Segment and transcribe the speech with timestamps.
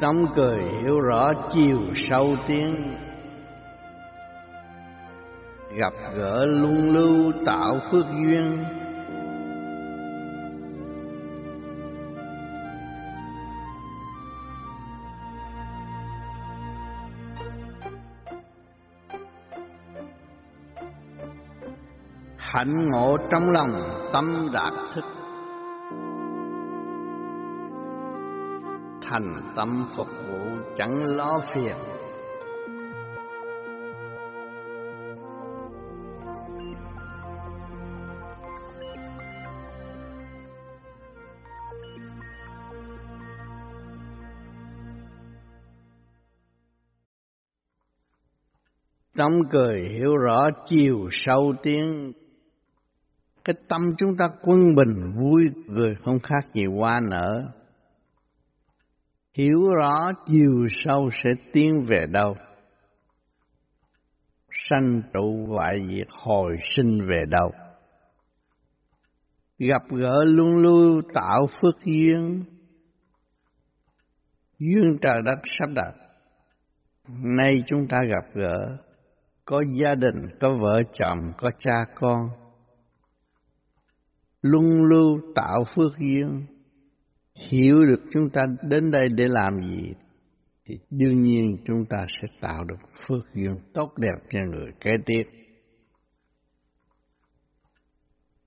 [0.00, 2.74] Tâm cười hiểu rõ chiều sâu tiếng.
[5.76, 8.64] Gặp gỡ luân lưu tạo phước duyên.
[22.36, 23.72] Hạnh ngộ trong lòng
[24.12, 25.04] tâm đạt thức.
[29.08, 30.38] Thành tâm phục vụ
[30.76, 31.76] chẳng lo phiền.
[49.16, 52.12] Tâm cười hiểu rõ chiều sâu tiếng,
[53.44, 57.52] cái tâm chúng ta quân bình, vui cười không khác gì hoa nở
[59.36, 62.36] hiểu rõ chiều sâu sẽ tiến về đâu.
[64.50, 67.50] Sanh trụ hoại diệt hồi sinh về đâu.
[69.58, 72.44] Gặp gỡ luôn lưu tạo phước duyên.
[74.58, 75.92] Duyên trời đất sắp đặt.
[77.08, 78.76] Nay chúng ta gặp gỡ.
[79.44, 82.28] Có gia đình, có vợ chồng, có cha con.
[84.42, 86.46] Luân lưu tạo phước duyên
[87.36, 89.92] hiểu được chúng ta đến đây để làm gì,
[90.64, 94.90] thì đương nhiên chúng ta sẽ tạo được phước duyên tốt đẹp cho người kế
[95.06, 95.22] tiếp.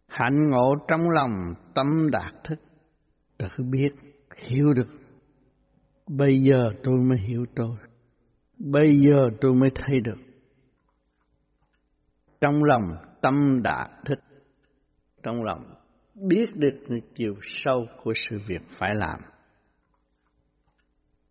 [0.07, 1.31] Hạnh ngộ trong lòng,
[1.73, 2.59] tâm đạt thức,
[3.37, 3.89] tự biết,
[4.37, 4.87] hiểu được.
[6.07, 7.75] Bây giờ tôi mới hiểu tôi.
[8.57, 10.17] Bây giờ tôi mới thấy được.
[12.41, 12.83] Trong lòng,
[13.21, 14.19] tâm đạt thức,
[15.23, 15.78] trong lòng
[16.21, 16.79] biết được
[17.15, 19.19] chiều sâu của sự việc phải làm.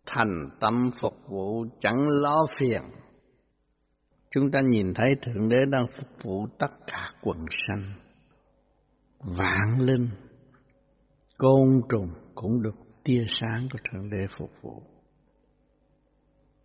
[0.05, 2.81] Thành tâm phục vụ chẳng lo phiền.
[4.29, 7.93] Chúng ta nhìn thấy Thượng Đế đang phục vụ tất cả quần sanh.
[9.19, 10.07] Vạn linh,
[11.37, 14.83] côn trùng cũng được tia sáng của Thượng Đế phục vụ.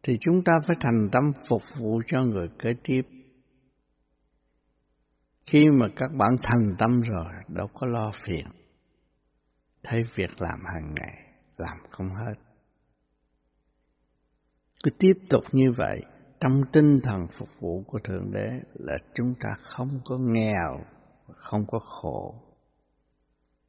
[0.03, 3.03] Thì chúng ta phải thành tâm phục vụ cho người kế tiếp
[5.51, 8.47] khi mà các bạn thành tâm rồi, đâu có lo phiền.
[9.83, 11.19] Thấy việc làm hàng ngày,
[11.57, 12.35] làm không hết.
[14.85, 16.03] Cứ tiếp tục như vậy,
[16.41, 20.85] trong tinh thần phục vụ của Thượng Đế là chúng ta không có nghèo,
[21.37, 22.35] không có khổ.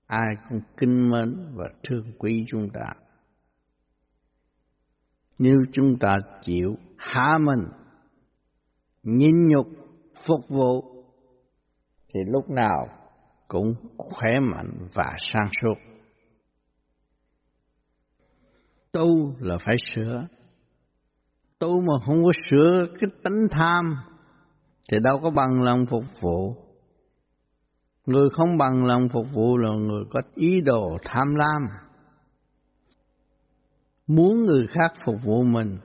[0.07, 2.94] Ai cũng kinh mến và thương quý chúng ta.
[5.40, 7.68] Nếu chúng ta chịu hạ mình,
[9.03, 9.68] nhịn nhục,
[10.16, 10.94] phục vụ
[12.15, 12.87] thì lúc nào
[13.47, 15.73] cũng khỏe mạnh và sang suốt.
[18.91, 20.27] Tu là phải sửa.
[21.59, 23.85] Tu mà không có sửa cái tánh tham
[24.91, 26.55] thì đâu có bằng lòng phục vụ.
[28.05, 31.61] Người không bằng lòng phục vụ là người có ý đồ tham lam.
[34.07, 35.77] Muốn người khác phục vụ mình,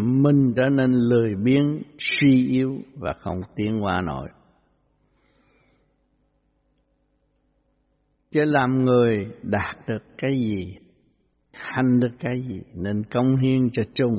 [0.00, 4.28] mình trở nên lười biếng, suy yếu và không tiến qua nổi.
[8.30, 10.78] Chứ làm người đạt được cái gì,
[11.52, 14.14] hành được cái gì, nên công hiến cho chung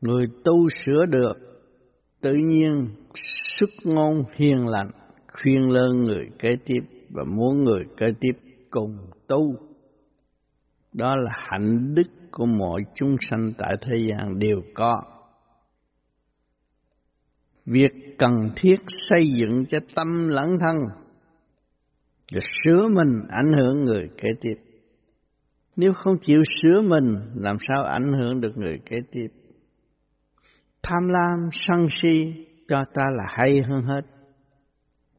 [0.00, 1.34] người tu sửa được,
[2.20, 2.88] tự nhiên
[3.58, 4.90] sức ngôn hiền lành,
[5.32, 6.80] khuyên lơn người kế tiếp
[7.10, 8.32] và muốn người kế tiếp
[8.70, 8.96] cùng
[9.26, 9.54] tu.
[10.92, 15.02] Đó là hạnh đức của mọi chúng sanh tại thế gian đều có.
[17.66, 21.05] Việc cần thiết xây dựng cho tâm lẫn thân
[22.32, 24.54] và sửa mình ảnh hưởng người kế tiếp.
[25.76, 29.28] Nếu không chịu sửa mình, làm sao ảnh hưởng được người kế tiếp?
[30.82, 34.00] Tham lam, sân si cho ta là hay hơn hết.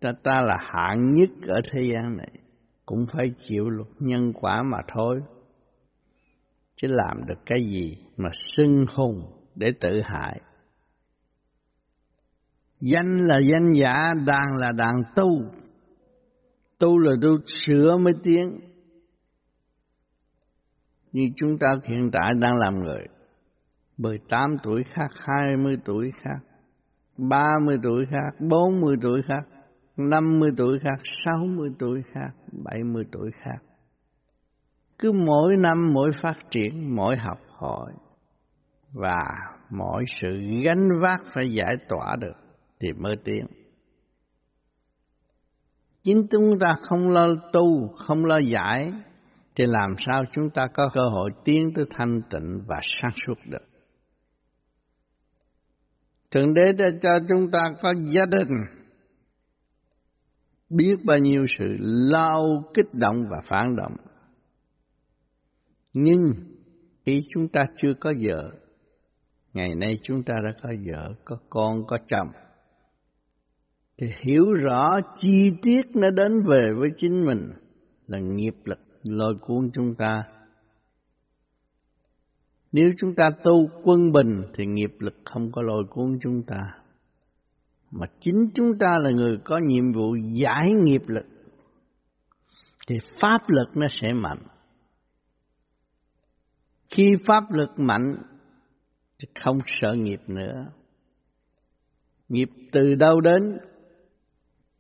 [0.02, 2.32] Cho ta là hạng nhất ở thế gian này.
[2.86, 5.20] Cũng phải chịu luật nhân quả mà thôi.
[6.76, 9.22] Chứ làm được cái gì mà xưng hùng
[9.56, 10.42] để tự hại.
[12.80, 15.30] Danh là danh giả, đàn là đàn tu,
[16.80, 18.60] tu là tu sửa mới tiến.
[21.12, 23.08] Như chúng ta hiện tại đang làm người
[23.98, 26.40] 18 tuổi khác 20 tuổi khác
[27.18, 29.48] 30 tuổi khác 40 tuổi khác
[29.98, 33.58] 50 tuổi khác 60 tuổi khác 70 tuổi khác.
[35.00, 37.94] Cứ mỗi năm mỗi phát triển, mỗi học hỏi
[38.94, 39.22] và
[39.70, 42.36] mỗi sự gánh vác phải giải tỏa được
[42.80, 43.46] thì mới tiến
[46.08, 48.94] chính chúng ta không lo tu, không lo giải,
[49.56, 53.34] thì làm sao chúng ta có cơ hội tiến tới thanh tịnh và sáng suốt
[53.46, 53.66] được.
[56.32, 58.50] Thượng Đế đã cho chúng ta có gia đình,
[60.70, 61.66] biết bao nhiêu sự
[62.12, 63.96] lao kích động và phản động.
[65.94, 66.20] Nhưng
[67.06, 68.52] khi chúng ta chưa có vợ,
[69.54, 72.28] ngày nay chúng ta đã có vợ, có con, có chồng,
[73.98, 77.52] thì hiểu rõ chi tiết nó đến về với chính mình
[78.08, 80.24] là nghiệp lực, lôi cuốn chúng ta.
[82.72, 86.62] Nếu chúng ta tu quân bình thì nghiệp lực không có lôi cuốn chúng ta.
[87.92, 91.26] Mà chính chúng ta là người có nhiệm vụ giải nghiệp lực.
[92.88, 94.44] Thì pháp lực nó sẽ mạnh.
[96.90, 98.16] Khi pháp lực mạnh
[99.20, 100.72] thì không sợ nghiệp nữa.
[102.30, 103.58] Nghiệp từ đâu đến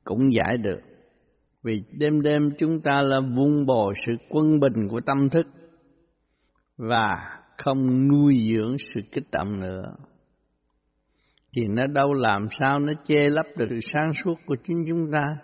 [0.07, 0.79] cũng giải được.
[1.63, 5.47] Vì đêm đêm chúng ta là vun bồi sự quân bình của tâm thức
[6.77, 9.95] và không nuôi dưỡng sự kích động nữa.
[11.55, 15.11] Thì nó đâu làm sao nó che lấp được sự sáng suốt của chính chúng
[15.11, 15.37] ta.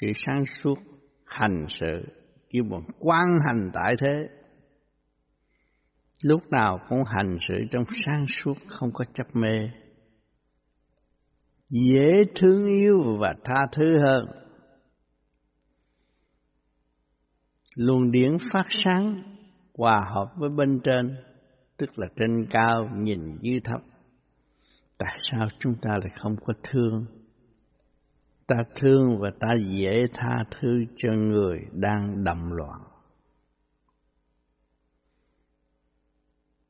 [0.00, 0.78] Sự sáng suốt
[1.24, 2.02] hành sự,
[2.50, 4.28] kêu bằng quan hành tại thế.
[6.24, 9.70] Lúc nào cũng hành sự trong sáng suốt, không có chấp mê
[11.74, 14.26] dễ thương yêu và tha thứ hơn.
[17.74, 19.22] Luồng điển phát sáng
[19.78, 21.16] hòa hợp với bên trên,
[21.76, 23.80] tức là trên cao nhìn dưới thấp.
[24.98, 27.06] Tại sao chúng ta lại không có thương?
[28.46, 32.80] Ta thương và ta dễ tha thứ cho người đang đầm loạn.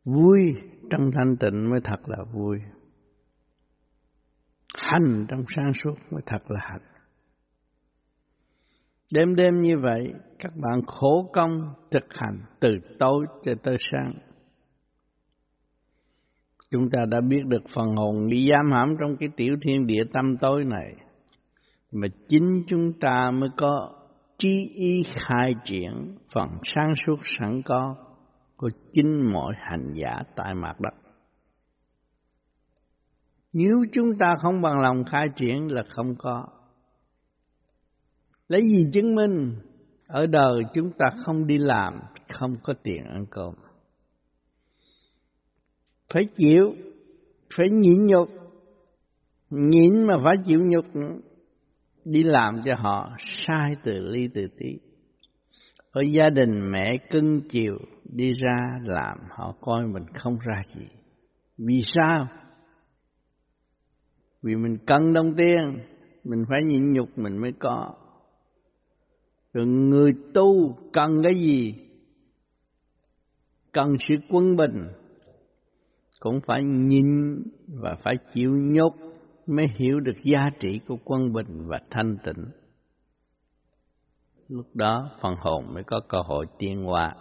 [0.05, 0.55] Vui
[0.91, 2.59] trong thanh tịnh mới thật là vui
[4.75, 6.83] hành trong sáng suốt mới thật là hạnh.
[9.13, 11.61] Đêm đêm như vậy, các bạn khổ công
[11.91, 14.13] thực hành từ tối cho tới sáng.
[16.71, 20.05] Chúng ta đã biết được phần hồn bị giam hãm trong cái tiểu thiên địa
[20.13, 20.95] tâm tối này.
[21.93, 23.91] Mà chính chúng ta mới có
[24.39, 27.97] trí ý khai triển phần sáng suốt sẵn có
[28.57, 31.04] của chính mọi hành giả tại mặt đất.
[33.55, 36.47] Nếu chúng ta không bằng lòng khai triển là không có.
[38.49, 39.57] Lấy gì chứng minh?
[40.07, 42.01] Ở đời chúng ta không đi làm,
[42.33, 43.55] không có tiền ăn cơm.
[46.13, 46.75] Phải chịu,
[47.57, 48.29] phải nhịn nhục.
[49.51, 50.85] Nhịn mà phải chịu nhục
[52.05, 54.79] đi làm cho họ sai từ ly từ tí.
[55.91, 60.87] Ở gia đình mẹ cưng chiều đi ra làm họ coi mình không ra gì.
[61.59, 62.27] Vì sao?
[64.45, 65.79] Vì mình cần đồng tiền,
[66.25, 67.95] mình phải nhịn nhục mình mới có.
[69.53, 71.75] Rồi người tu cần cái gì?
[73.73, 74.89] Cần sự quân bình.
[76.21, 77.07] Cũng phải nhịn
[77.67, 78.95] và phải chịu nhục
[79.47, 82.45] mới hiểu được giá trị của quân bình và thanh tịnh.
[84.49, 87.15] Lúc đó phần hồn mới có cơ hội tiên hóa.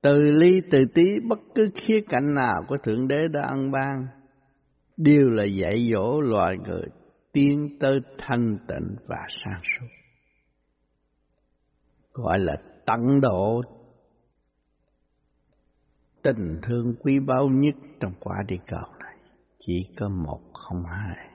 [0.00, 4.19] Từ ly từ tí bất cứ khía cạnh nào của Thượng Đế đã ăn ban
[5.02, 6.84] đều là dạy dỗ loài người
[7.32, 9.86] tiến tới thanh tịnh và sáng suốt.
[12.12, 13.60] Gọi là tận độ
[16.22, 19.16] tình thương quý báu nhất trong quả địa cầu này.
[19.58, 21.28] Chỉ có một không hai.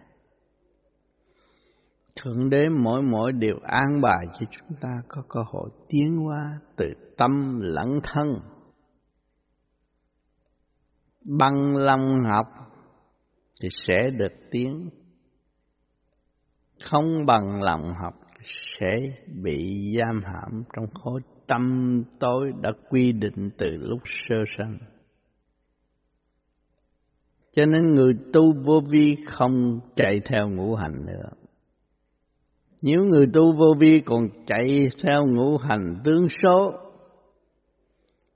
[2.15, 6.59] Thượng đế mỗi mỗi đều an bài cho chúng ta có cơ hội tiến hóa
[6.77, 6.85] từ
[7.17, 8.27] tâm lẫn thân.
[11.21, 12.64] Bằng lòng học
[13.65, 14.89] thì sẽ được tiếng
[16.83, 18.13] không bằng lòng học
[18.79, 18.99] sẽ
[19.43, 24.77] bị giam hãm trong khối tâm tối đã quy định từ lúc sơ sanh.
[27.51, 31.29] Cho nên người tu vô vi không chạy theo ngũ hành nữa.
[32.81, 36.71] Nếu người tu vô vi còn chạy theo ngũ hành tướng số,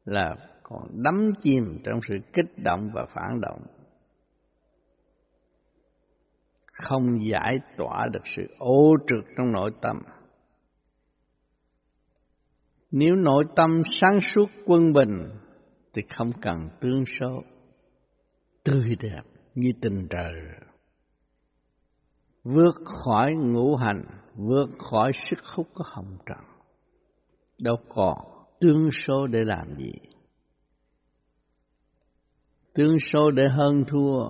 [0.06, 3.62] là còn đắm chìm trong sự kích động và phản động
[6.82, 9.98] không giải tỏa được sự ô trượt trong nội tâm.
[12.92, 15.30] Nếu nội tâm sáng suốt quân bình
[15.94, 17.44] thì không cần tương số,
[18.64, 19.22] tươi đẹp
[19.56, 20.34] như tình trời.
[22.44, 24.04] Vượt khỏi ngũ hành,
[24.36, 26.46] vượt khỏi sức hút của hồng trần.
[27.62, 28.18] Đâu còn
[28.60, 29.94] tương số để làm gì?
[32.74, 34.30] Tương số để hơn thua,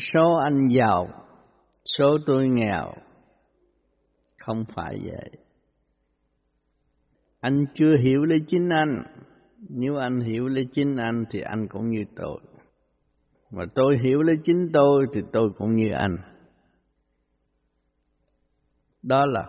[0.00, 1.23] số anh giàu
[1.84, 2.92] số tôi nghèo.
[4.38, 5.30] Không phải vậy.
[7.40, 9.02] Anh chưa hiểu lấy chính anh.
[9.68, 12.40] Nếu anh hiểu lấy chính anh thì anh cũng như tôi.
[13.50, 16.16] Mà tôi hiểu lấy chính tôi thì tôi cũng như anh.
[19.02, 19.46] Đó là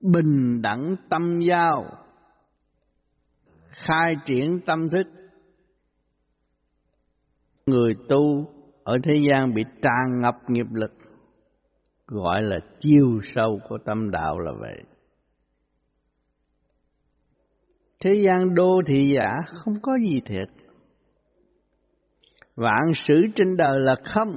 [0.00, 1.84] bình đẳng tâm giao.
[3.70, 5.06] Khai triển tâm thức.
[7.66, 8.50] Người tu
[8.84, 10.92] ở thế gian bị tràn ngập nghiệp lực
[12.06, 14.82] gọi là chiêu sâu của tâm đạo là vậy.
[18.00, 20.48] Thế gian đô thị giả không có gì thiệt.
[22.54, 24.28] Vạn sử trên đời là không.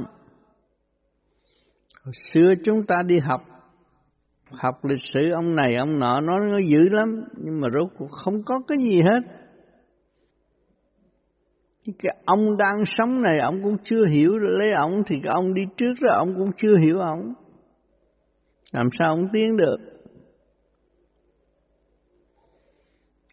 [2.03, 3.41] Hồi xưa chúng ta đi học
[4.51, 8.11] học lịch sử, ông này, ông nọ, nó nó dữ lắm, nhưng mà rốt cuộc
[8.11, 9.23] không có cái gì hết.
[11.99, 15.67] Cái ông đang sống này, ông cũng chưa hiểu, lấy ông thì cái ông đi
[15.77, 17.33] trước rồi, ông cũng chưa hiểu ông
[18.77, 19.77] làm sao ông tiến được?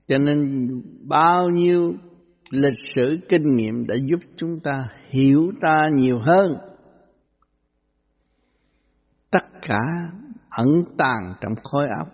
[0.07, 0.69] Cho nên
[1.09, 1.93] bao nhiêu
[2.51, 6.53] lịch sử kinh nghiệm đã giúp chúng ta hiểu ta nhiều hơn.
[9.31, 9.81] Tất cả
[10.51, 10.67] ẩn
[10.99, 12.09] tàng trong khối óc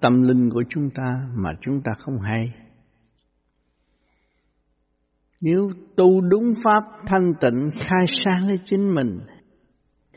[0.00, 2.46] tâm linh của chúng ta mà chúng ta không hay.
[5.40, 9.18] Nếu tu đúng pháp thanh tịnh, khai sáng lấy chính mình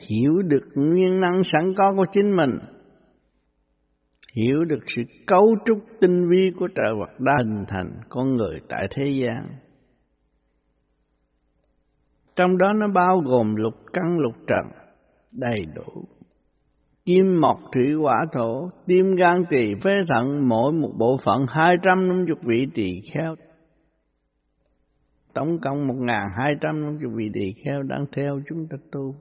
[0.09, 2.51] hiểu được nguyên năng sẵn có của chính mình.
[4.33, 8.59] Hiểu được sự cấu trúc tinh vi của trời vật đã hình thành con người
[8.69, 9.47] tại thế gian.
[12.35, 14.65] Trong đó nó bao gồm lục căn, lục trần,
[15.31, 16.05] đầy đủ.
[17.05, 21.77] Kim, mộc, thủy, hỏa, thổ, tim, gan, tỳ, phế thận, mỗi một bộ phận hai
[21.83, 23.35] trăm năm chục vị tỳ kheo.
[25.33, 28.77] Tổng cộng một ngàn hai trăm năm chục vị tỳ kheo đang theo chúng ta
[28.91, 29.15] tu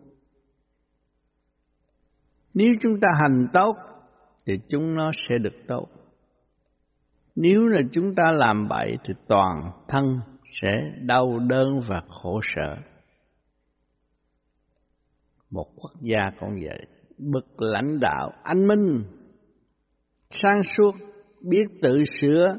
[2.55, 3.77] nếu chúng ta hành tốt,
[4.47, 5.87] thì chúng nó sẽ được tốt.
[7.35, 9.53] Nếu là chúng ta làm bậy, thì toàn
[9.89, 10.05] thân
[10.63, 12.77] sẽ đau đớn và khổ sở.
[15.51, 16.87] Một quốc gia cũng vậy
[17.19, 19.05] bậc lãnh đạo anh minh,
[20.31, 20.95] sáng suốt,
[21.41, 22.59] biết tự sửa,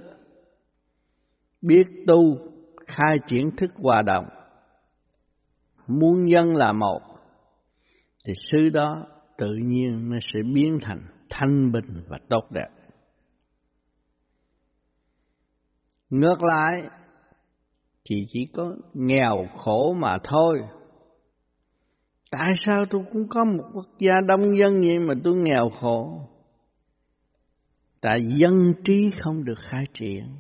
[1.62, 2.38] biết tu,
[2.88, 4.26] khai triển thức hòa đồng.
[5.88, 7.02] Muôn dân là một,
[8.26, 9.08] thì sư đó
[9.42, 12.70] tự nhiên nó sẽ biến thành thanh bình và tốt đẹp
[16.10, 16.82] ngược lại,
[18.06, 20.60] thì chỉ có nghèo khổ mà thôi
[22.32, 26.30] Tại sao tôi cũng có một quốc gia đông dân vậy mà tôi nghèo khổ?
[28.02, 30.36] Tại dân trí không được khai triển.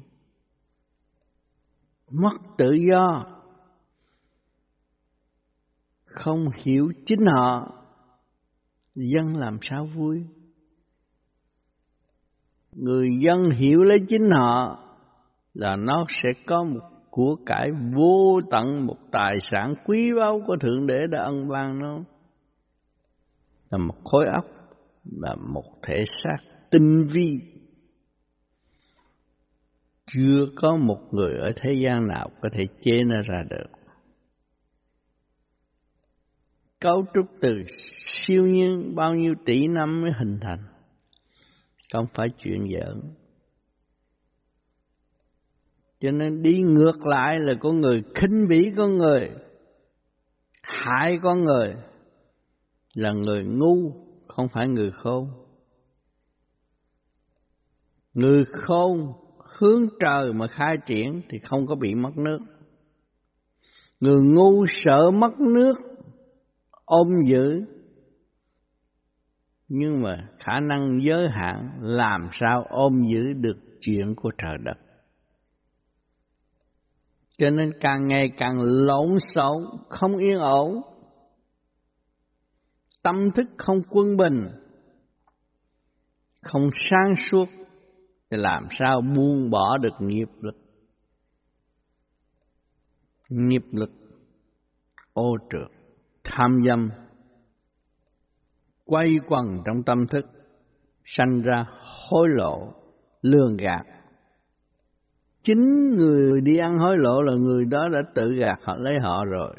[2.10, 3.26] Mất tự do.
[6.06, 7.81] Không hiểu chính họ.
[8.96, 10.24] Dân làm sao vui?
[12.72, 14.80] Người dân hiểu lấy chính họ
[15.54, 16.80] là nó sẽ có một
[17.10, 21.80] của cải vô tận, một tài sản quý báu của Thượng Đế đã ân ban
[21.80, 22.00] nó.
[23.70, 24.46] Là một khối óc,
[25.12, 26.38] là một thể xác
[26.72, 27.40] tinh vi.
[30.06, 33.81] Chưa có một người ở thế gian nào có thể chế nó ra được
[36.82, 40.64] cấu trúc từ siêu nhiên bao nhiêu tỷ năm mới hình thành
[41.94, 43.14] không phải chuyện giỡn
[46.02, 49.30] cho nên đi ngược lại là con người khinh bỉ con người,
[50.62, 51.76] hại con người
[52.94, 53.92] là người ngu,
[54.28, 55.30] không phải người khôn.
[58.14, 59.14] Người khôn
[59.60, 62.40] hướng trời mà khai triển thì không có bị mất nước.
[64.00, 65.74] Người ngu sợ mất nước,
[66.92, 67.66] ôm giữ.
[69.68, 74.78] Nhưng mà khả năng giới hạn làm sao ôm giữ được chuyện của trời đất.
[77.38, 80.82] Cho nên càng ngày càng lộn xộn, không yên ổn.
[83.04, 84.48] Tâm thức không quân bình,
[86.42, 87.50] không sáng suốt,
[88.30, 90.56] thì làm sao buông bỏ được nghiệp lực.
[93.30, 93.92] Nghiệp lực
[95.14, 95.81] ô trượt,
[96.24, 96.90] tham dâm,
[98.86, 100.26] quay quần trong tâm thức,
[101.04, 101.66] sanh ra
[102.10, 102.74] hối lộ,
[103.22, 103.84] lương gạt,
[105.44, 109.26] Chính người đi ăn hối lộ là người đó đã tự gạt họ lấy họ
[109.26, 109.56] rồi.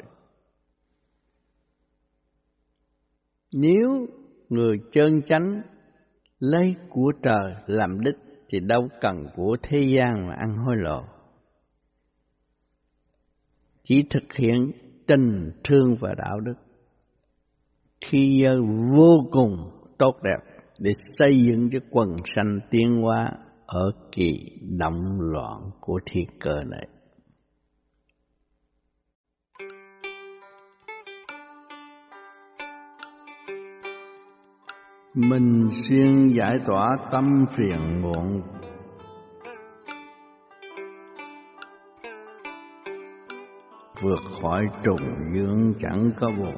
[3.53, 4.07] Nếu
[4.49, 5.61] người chân chánh
[6.39, 8.15] lấy của trời làm đích
[8.49, 11.03] thì đâu cần của thế gian mà ăn hối lộ.
[13.83, 14.71] Chỉ thực hiện
[15.07, 16.53] tình, thương và đạo đức
[18.05, 18.45] khi
[18.95, 19.51] vô cùng
[19.97, 23.31] tốt đẹp để xây dựng cái quần sanh tiến hóa
[23.65, 26.87] ở kỳ động loạn của thiên cơ này.
[35.15, 38.41] Mình xuyên giải tỏa tâm phiền muộn
[44.03, 46.55] vượt khỏi trùng dương chẳng có buồn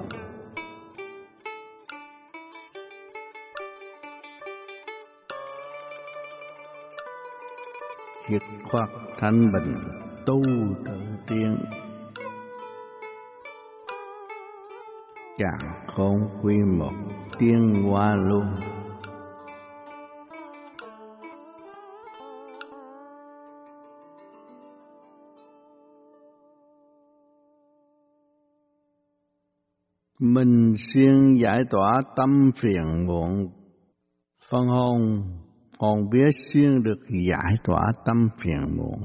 [8.30, 9.76] dứt khoát thanh bình
[10.26, 10.44] tu
[10.86, 11.58] tự tiên.
[15.38, 16.94] Càng khôn quy một
[17.40, 18.46] tiên hoa luôn.
[30.20, 33.50] Mình xuyên giải tỏa tâm phiền muộn,
[34.50, 35.02] phân hồn,
[35.80, 39.00] hồn biết xuyên được giải tỏa tâm phiền muộn.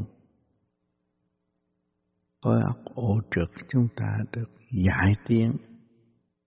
[2.42, 4.50] Khối óc ô trực chúng ta được
[4.86, 5.52] giải tiến,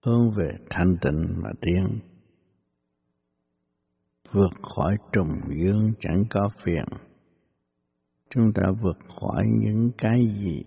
[0.06, 2.00] hướng về thanh tịnh mà tiến.
[4.32, 6.86] Vượt khỏi trùng dương chẳng có phiền.
[8.30, 10.64] Chúng ta vượt khỏi những cái gì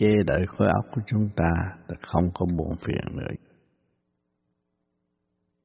[0.00, 1.50] che đợi khối óc của chúng ta
[1.88, 3.34] là không có buồn phiền nữa.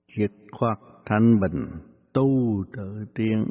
[0.08, 1.72] kiệt khoát thanh bình,
[2.14, 2.30] tu
[2.74, 3.44] tự tiên,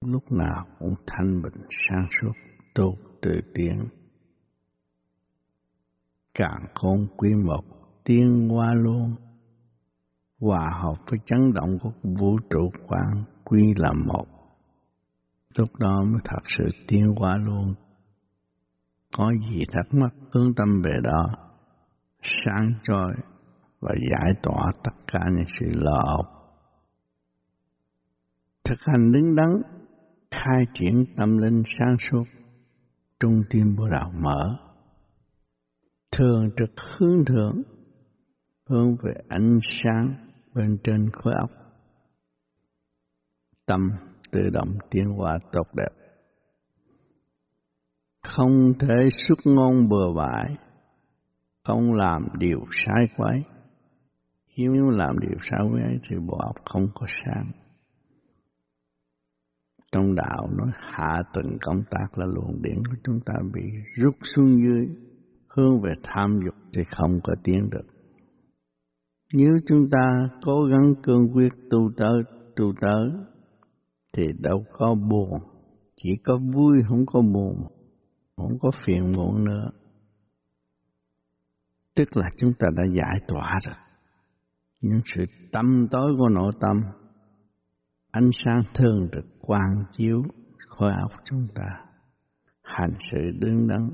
[0.00, 2.32] lúc nào cũng thanh bình sáng suốt,
[2.74, 3.88] tu tự tiên.
[6.34, 7.62] Càng khôn quý một,
[8.04, 9.08] tiên hoa luôn,
[10.40, 14.26] hòa hợp với chấn động của vũ trụ quan quy là một.
[15.58, 17.74] Lúc đó mới thật sự tiên qua luôn
[19.16, 21.26] có gì thắc mắc hướng tâm về đó,
[22.22, 23.12] sáng trôi
[23.80, 26.24] và giải tỏa tất cả những sự lo âu.
[28.64, 29.48] Thực hành đứng đắn,
[30.30, 32.24] khai triển tâm linh sáng suốt,
[33.20, 34.56] trung tim bồ đạo mở,
[36.12, 37.62] thường trực hướng thượng,
[38.68, 40.14] hướng về ánh sáng
[40.54, 41.50] bên trên khối óc.
[43.66, 43.88] Tâm
[44.30, 46.05] tự động tiến hóa tốt đẹp
[48.26, 50.56] không thể xuất ngôn bừa bãi,
[51.64, 53.42] không làm điều sai quấy.
[54.56, 57.50] Nếu làm điều sai quấy thì bộ óc không có sáng.
[59.92, 63.62] Trong đạo nói hạ từng công tác là luồng điển của chúng ta bị
[63.94, 64.88] rút xuống dưới,
[65.48, 67.86] hướng về tham dục thì không có tiến được.
[69.32, 72.22] Nếu chúng ta cố gắng cương quyết tu tới,
[72.56, 73.10] tu tới,
[74.12, 75.40] thì đâu có buồn,
[75.96, 77.75] chỉ có vui không có buồn
[78.36, 79.70] không có phiền muộn nữa.
[81.94, 83.74] Tức là chúng ta đã giải tỏa rồi.
[84.80, 86.76] Những sự tâm tối của nội tâm,
[88.10, 90.22] ánh sáng thương được quang chiếu
[90.68, 91.84] khối óc chúng ta,
[92.62, 93.90] hành sự đứng đắn.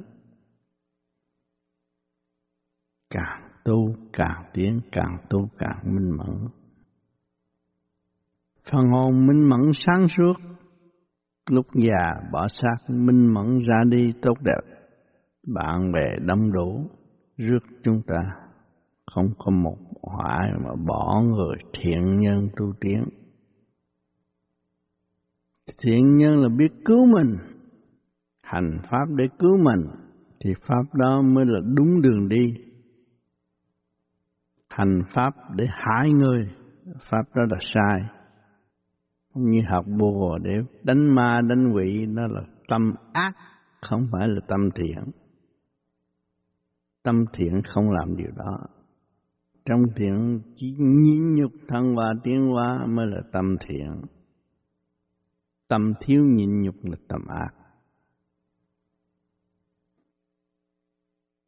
[3.10, 6.36] Càng tu càng tiến, càng tu càng minh mẫn.
[8.64, 10.51] Phần hồn minh mẫn sáng suốt
[11.50, 14.60] lúc già, bỏ xác, minh mẫn ra đi, tốt đẹp.
[15.54, 16.90] Bạn bè đông đủ,
[17.36, 18.20] rước chúng ta.
[19.14, 23.04] Không có một hoại mà bỏ người thiện nhân tu tiến.
[25.82, 27.30] Thiện nhân là biết cứu mình.
[28.42, 29.80] Hành pháp để cứu mình,
[30.40, 32.54] thì pháp đó mới là đúng đường đi.
[34.68, 36.48] Hành pháp để hại người,
[37.10, 38.21] pháp đó là sai
[39.34, 43.32] như học bùa để đánh ma, đánh quỷ, đó là tâm ác,
[43.80, 45.02] không phải là tâm thiện.
[47.02, 48.58] Tâm thiện không làm điều đó.
[49.64, 54.02] Trong thiện chỉ nhịn nhục thân và tiến hóa mới là tâm thiện.
[55.68, 57.50] Tâm thiếu nhịn nhục là tâm ác.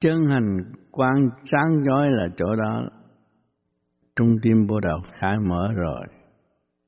[0.00, 2.82] Chân hành quan sáng chói là chỗ đó.
[4.16, 6.06] Trung tim bồ đầu khai mở rồi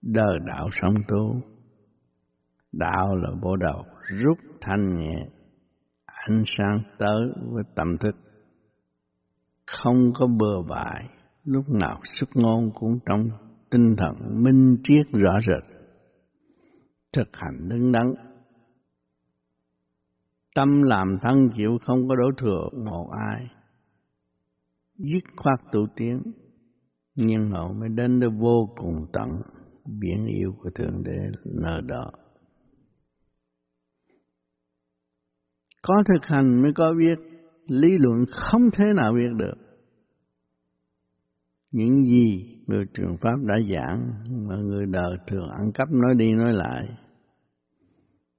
[0.06, 1.40] đời đạo sống tu
[2.72, 3.84] đạo là bộ đầu
[4.18, 5.28] rút thanh nhẹ,
[6.06, 8.16] ánh sáng tới với tâm thức.
[9.66, 11.08] Không có bừa bãi,
[11.44, 13.28] lúc nào xuất ngôn cũng trong
[13.70, 14.14] tinh thần
[14.44, 15.76] minh triết rõ rệt.
[17.12, 18.14] Thực hành đứng đắn.
[20.54, 23.46] Tâm làm thân chịu không có đổ thừa một ai.
[24.94, 26.22] Dứt khoát tu tiến,
[27.14, 29.28] nhưng hậu mới đến được vô cùng tận
[29.86, 32.10] biển yêu của Thượng Đế nơi đó.
[35.82, 37.18] Có thực hành mới có biết,
[37.66, 39.54] lý luận không thể nào biết được.
[41.70, 44.12] Những gì người trường Pháp đã giảng
[44.48, 46.88] mà người đời thường ăn cắp nói đi nói lại,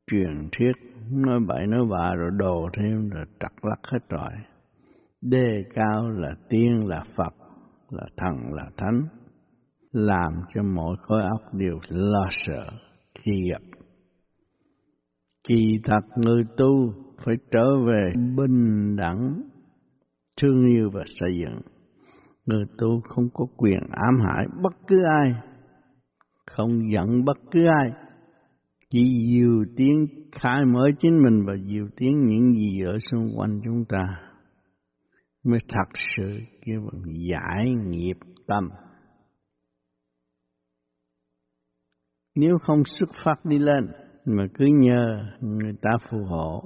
[0.08, 0.72] truyền thuyết
[1.12, 4.32] nói bậy nói bạ rồi đồ thêm rồi trật lắc hết rồi
[5.22, 7.34] đề cao là tiên là phật
[7.90, 9.02] là thần là thánh
[9.92, 12.70] làm cho mọi khối óc đều lo sợ,
[13.14, 13.62] khi gặp.
[15.48, 19.42] Kỳ thật người tu phải trở về bình đẳng,
[20.42, 21.62] thương yêu và xây dựng.
[22.46, 25.34] Người tu không có quyền ám hại bất cứ ai,
[26.46, 27.92] không giận bất cứ ai.
[28.90, 33.62] Chỉ dìu tiếng khai mở chính mình và dìu tiếng những gì ở xung quanh
[33.64, 34.06] chúng ta
[35.44, 38.70] mới thật sự kêu bằng giải nghiệp tâm.
[42.40, 43.88] Nếu không xuất phát đi lên,
[44.26, 46.64] mà cứ nhờ người ta phù hộ,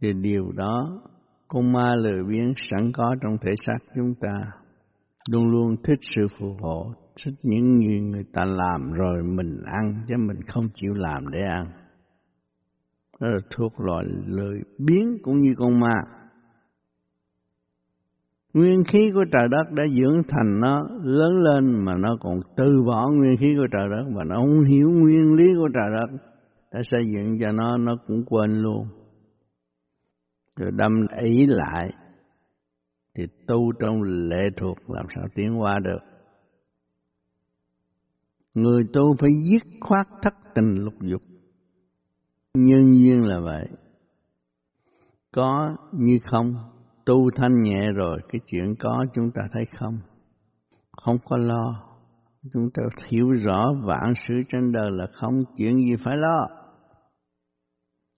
[0.00, 1.02] thì điều đó
[1.48, 4.42] con ma lười biếng sẵn có trong thể xác chúng ta.
[5.30, 6.94] Luôn luôn thích sự phù hộ,
[7.24, 11.40] thích những gì người ta làm rồi mình ăn, chứ mình không chịu làm để
[11.48, 11.64] ăn.
[13.20, 15.94] Đó là thuộc loại lười biếng cũng như con ma
[18.54, 22.82] nguyên khí của trời đất đã dưỡng thành nó lớn lên mà nó còn từ
[22.86, 26.06] bỏ nguyên khí của trời đất và nó không hiểu nguyên lý của trời đất.
[26.72, 28.88] Đã xây dựng cho nó nó cũng quên luôn.
[30.56, 31.90] Rồi đâm ý lại
[33.14, 36.00] thì tu trong lệ thuộc làm sao tiến qua được.
[38.54, 41.22] Người tu phải dứt khoát thất tình lục dục.
[42.54, 43.68] Nhân duyên là vậy.
[45.32, 46.71] Có như không?
[47.06, 49.98] Tu thanh nhẹ rồi, cái chuyện có chúng ta thấy không?
[50.92, 51.88] Không có lo.
[52.52, 56.48] Chúng ta hiểu rõ vạn sự trên đời là không chuyện gì phải lo.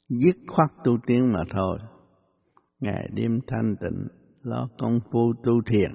[0.08, 1.78] Dứt khoát tu tiến mà thôi.
[2.80, 4.08] Ngày đêm thanh tịnh,
[4.42, 5.92] lo công phu tu thiền,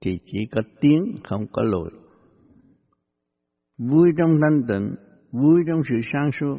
[0.00, 1.90] thì chỉ có tiến, không có lùi.
[3.78, 4.94] Vui trong thanh tịnh,
[5.32, 6.58] vui trong sự sáng suốt,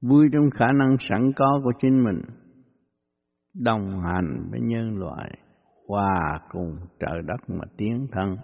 [0.00, 2.22] vui trong khả năng sẵn có của chính mình
[3.54, 5.38] đồng hành với nhân loại,
[5.86, 8.36] hòa cùng trời đất mà tiến thân.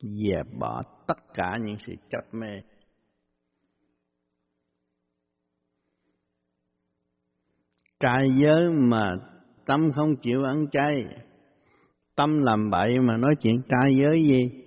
[0.00, 2.62] Dẹp bỏ tất cả những sự chấp mê.
[8.00, 9.16] Trai giới mà
[9.66, 11.04] tâm không chịu ăn chay,
[12.14, 14.64] tâm làm bậy mà nói chuyện trai giới gì?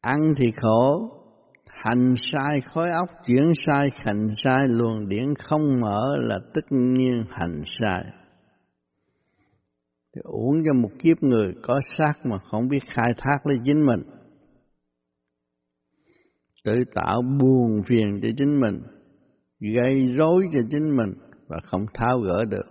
[0.00, 1.19] Ăn thì khổ
[1.84, 7.24] hành sai khối óc, chuyển sai hành sai, luồng điển không mở là tất nhiên
[7.30, 8.04] hành sai.
[10.14, 13.86] Thì uống cho một kiếp người có xác mà không biết khai thác lấy chính
[13.86, 14.00] mình.
[16.64, 18.82] Tự tạo buồn phiền cho chính mình,
[19.74, 21.12] gây rối cho chính mình
[21.46, 22.66] và không tháo gỡ được.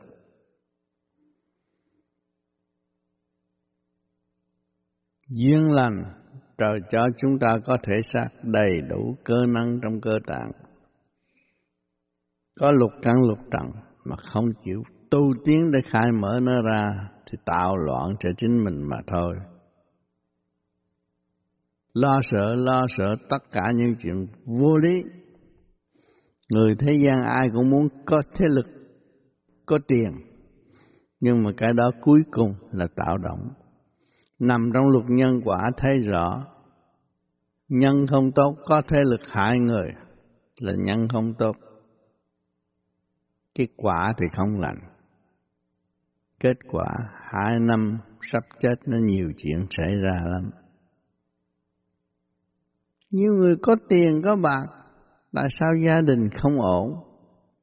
[5.28, 6.19] Duyên lành
[6.60, 10.52] trời cho chúng ta có thể xác đầy đủ cơ năng trong cơ tạng.
[12.60, 13.72] Có lục căn lục trần
[14.06, 18.64] mà không chịu tu tiến để khai mở nó ra thì tạo loạn cho chính
[18.64, 19.36] mình mà thôi.
[21.94, 25.04] Lo sợ lo sợ tất cả những chuyện vô lý.
[26.50, 28.66] Người thế gian ai cũng muốn có thế lực,
[29.66, 30.12] có tiền.
[31.20, 33.50] Nhưng mà cái đó cuối cùng là tạo động
[34.40, 36.46] nằm trong luật nhân quả thấy rõ.
[37.68, 39.94] Nhân không tốt, có thế lực hại người,
[40.60, 41.56] là nhân không tốt.
[43.56, 44.80] Kết quả thì không lành.
[46.40, 47.98] Kết quả, hai năm
[48.32, 50.52] sắp chết, nó nhiều chuyện xảy ra lắm.
[53.12, 54.66] Nhiều người có tiền, có bạc,
[55.34, 56.94] tại sao gia đình không ổn?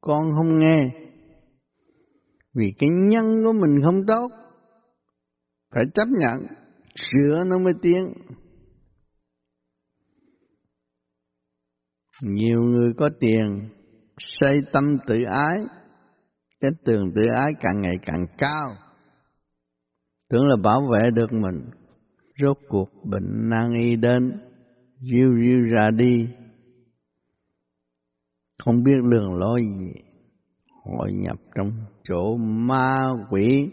[0.01, 0.89] Con không nghe.
[2.53, 4.31] Vì cái nhân của mình không tốt,
[5.71, 6.66] phải chấp nhận
[6.97, 8.13] sửa nó mới tiến.
[12.23, 13.69] Nhiều người có tiền
[14.17, 15.65] xây tâm tự ái.
[16.59, 18.75] Cái tường tự ái càng ngày càng cao.
[20.29, 21.69] Tưởng là bảo vệ được mình.
[22.41, 24.39] Rốt cuộc bệnh nan y đến
[25.01, 26.27] riu riu ra đi.
[28.63, 29.91] Không biết đường lối gì.
[30.83, 31.71] Hội nhập trong
[32.03, 33.69] chỗ ma quỷ.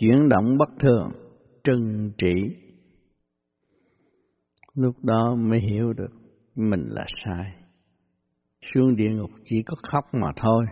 [0.00, 1.21] Chuyển động bất thường
[1.64, 2.34] trừng trị
[4.74, 6.10] lúc đó mới hiểu được
[6.54, 7.54] mình là sai.
[8.74, 10.64] Xuống địa ngục chỉ có khóc mà thôi.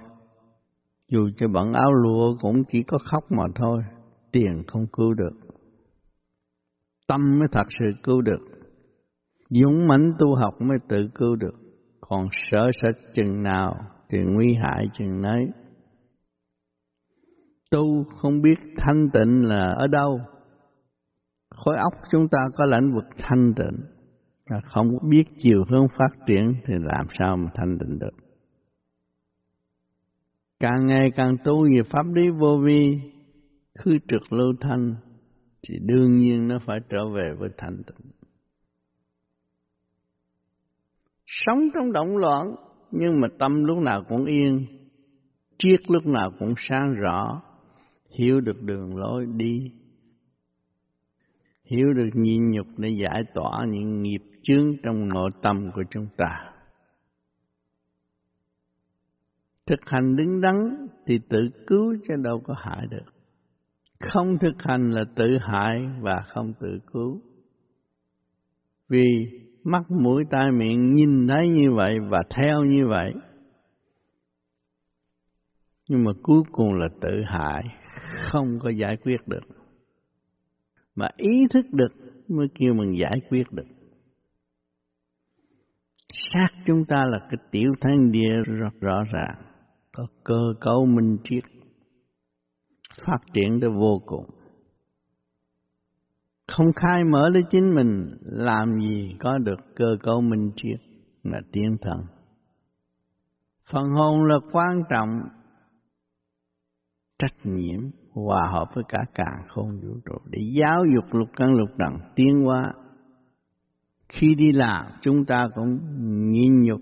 [1.08, 3.82] Dù cho bận áo lụa cũng chỉ có khóc mà thôi.
[4.32, 5.32] Tiền không cứu được.
[7.06, 8.40] Tâm mới thật sự cứu được.
[9.50, 11.54] Dũng mãnh tu học mới tự cứu được.
[12.00, 13.74] Còn sợ sệt chừng nào
[14.08, 15.46] thì nguy hại chừng nấy.
[17.70, 20.20] Tu không biết thanh tịnh là ở đâu
[21.64, 23.80] khối óc chúng ta có lãnh vực thanh tịnh.
[24.46, 28.14] Ta không biết chiều hướng phát triển thì làm sao mà thanh tịnh được?
[30.60, 32.98] Càng ngày càng tu về pháp lý vô vi,
[33.78, 34.94] khứ trực lưu thanh,
[35.62, 38.10] thì đương nhiên nó phải trở về với thanh tịnh.
[41.26, 42.54] Sống trong động loạn,
[42.90, 44.66] nhưng mà tâm lúc nào cũng yên,
[45.58, 47.42] triết lúc nào cũng sáng rõ,
[48.18, 49.72] hiểu được đường lối đi
[51.70, 56.06] hiểu được nhịn nhục để giải tỏa những nghiệp chướng trong nội tâm của chúng
[56.16, 56.52] ta.
[59.66, 60.56] Thực hành đứng đắn
[61.06, 63.12] thì tự cứu chứ đâu có hại được.
[64.00, 67.20] Không thực hành là tự hại và không tự cứu.
[68.88, 69.06] Vì
[69.64, 73.14] mắt, mũi, tai, miệng nhìn thấy như vậy và theo như vậy,
[75.88, 77.62] nhưng mà cuối cùng là tự hại,
[78.30, 79.59] không có giải quyết được
[80.94, 81.92] mà ý thức được
[82.28, 83.66] mới kêu mình giải quyết được.
[86.12, 89.34] Xác chúng ta là cái tiểu thanh địa rất rõ ràng.
[89.92, 91.44] Có cơ cấu minh triết.
[93.06, 94.24] Phát triển đến vô cùng.
[96.48, 100.80] Không khai mở lấy chính mình, làm gì có được cơ cấu minh triết
[101.22, 102.06] là tiến thần.
[103.70, 105.08] Phần hồn là quan trọng.
[107.18, 111.54] Trách nhiệm hòa hợp với cả càng không vũ trụ để giáo dục lục căn
[111.54, 112.72] lục trần tiến hóa
[114.08, 115.78] khi đi làm chúng ta cũng
[116.30, 116.80] nhịn nhục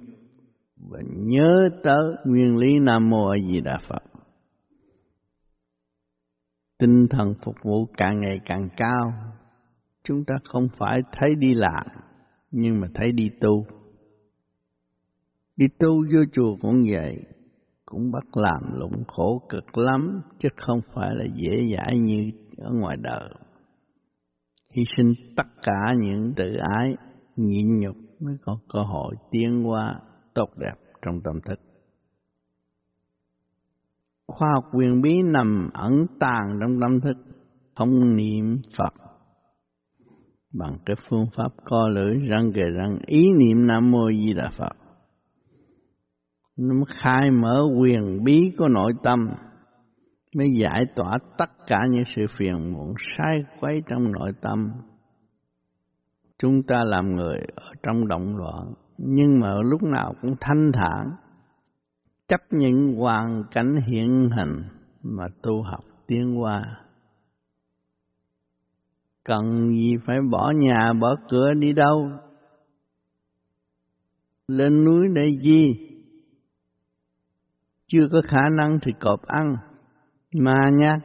[0.77, 4.03] và nhớ tới nguyên lý Nam Mô A Di Đà Phật.
[6.79, 9.12] Tinh thần phục vụ càng ngày càng cao,
[10.03, 11.87] chúng ta không phải thấy đi làm,
[12.51, 13.67] nhưng mà thấy đi tu.
[15.57, 17.17] Đi tu vô chùa cũng vậy,
[17.90, 22.70] cũng bắt làm lụng khổ cực lắm, chứ không phải là dễ dãi như ở
[22.72, 23.31] ngoài đời.
[24.77, 26.96] Hy sinh tất cả những tự ái,
[27.37, 29.94] nhịn nhục mới có cơ hội tiến qua
[30.35, 31.61] tốt đẹp trong tâm thức.
[34.27, 37.16] Khoa học quyền bí nằm ẩn tàng trong tâm thức,
[37.74, 38.94] không niệm Phật
[40.53, 44.51] bằng cái phương pháp co lưỡi răng kề răng ý niệm Nam Mô Di Đà
[44.59, 44.77] Phật.
[46.59, 49.18] Nó khai mở quyền bí của nội tâm
[50.35, 54.73] mới giải tỏa tất cả những sự phiền muộn sai quấy trong nội tâm.
[56.38, 61.11] Chúng ta làm người ở trong động loạn nhưng mà lúc nào cũng thanh thản,
[62.29, 64.62] chấp nhận hoàn cảnh hiện hành
[65.03, 66.62] mà tu học tiến qua.
[69.25, 69.44] Cần
[69.77, 72.11] gì phải bỏ nhà bỏ cửa đi đâu?
[74.49, 75.88] Lên núi để gì?
[77.88, 79.57] Chưa có khả năng thì cọp ăn,
[80.35, 80.98] mà nhát.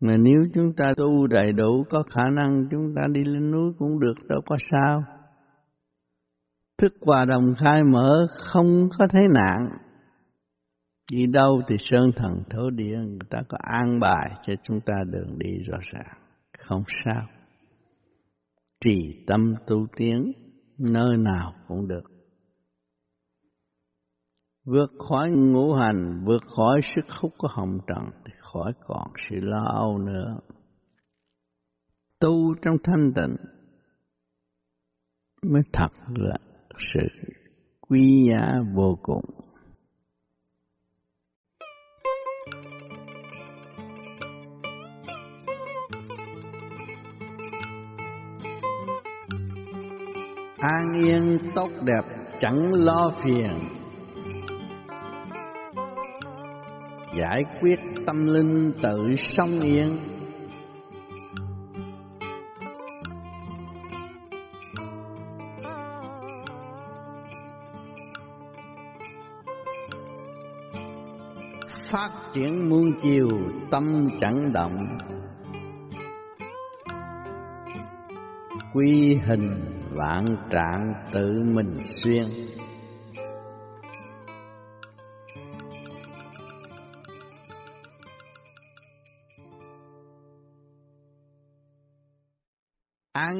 [0.00, 3.72] Mà nếu chúng ta tu đầy đủ có khả năng chúng ta đi lên núi
[3.78, 5.04] cũng được đâu có sao.
[6.78, 9.68] Thức hòa đồng khai mở không có thấy nạn.
[11.12, 14.94] Đi đâu thì sơn thần thổ địa người ta có an bài cho chúng ta
[15.06, 16.18] đường đi rõ ràng.
[16.58, 17.22] Không sao.
[18.84, 20.32] Trì tâm tu tiến
[20.78, 22.13] nơi nào cũng được
[24.64, 29.36] vượt khỏi ngũ hành, vượt khỏi sức hút của hồng trần, thì khỏi còn sự
[29.40, 30.40] lo âu nữa
[32.24, 33.36] tu trong thanh tịnh
[35.52, 36.36] mới thật là
[36.78, 37.00] sự
[37.80, 39.24] quý giá vô cùng.
[50.58, 52.02] An yên tốt đẹp
[52.40, 53.58] chẳng lo phiền
[57.18, 58.98] Giải quyết tâm linh tự
[59.28, 59.98] sống yên.
[71.90, 73.28] Phát triển muôn chiều,
[73.70, 74.86] tâm chẳng động.
[78.74, 79.50] Quy hình
[79.90, 82.43] vạn trạng tự mình xuyên.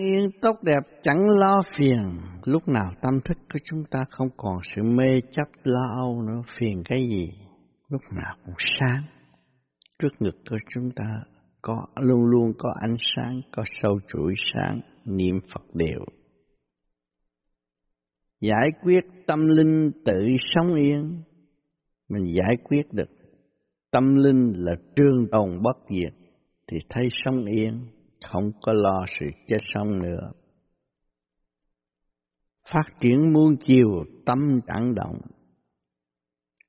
[0.05, 2.03] Yên tốt đẹp chẳng lo phiền
[2.45, 6.43] lúc nào tâm thức của chúng ta không còn sự mê chấp lo âu nữa
[6.59, 7.31] phiền cái gì
[7.88, 9.03] lúc nào cũng sáng.
[9.99, 11.05] Trước ngực của chúng ta
[11.62, 16.01] có luôn luôn có ánh sáng, có sâu chuỗi sáng, niệm Phật đều.
[18.40, 21.23] Giải quyết tâm linh tự sống yên,
[22.09, 23.09] mình giải quyết được.
[23.90, 26.12] Tâm linh là trương tồn bất diệt,
[26.67, 27.87] thì thấy sống yên,
[28.29, 30.33] không có lo sự chết sống nữa.
[32.69, 35.17] phát triển muôn chiều, tâm chẳng động.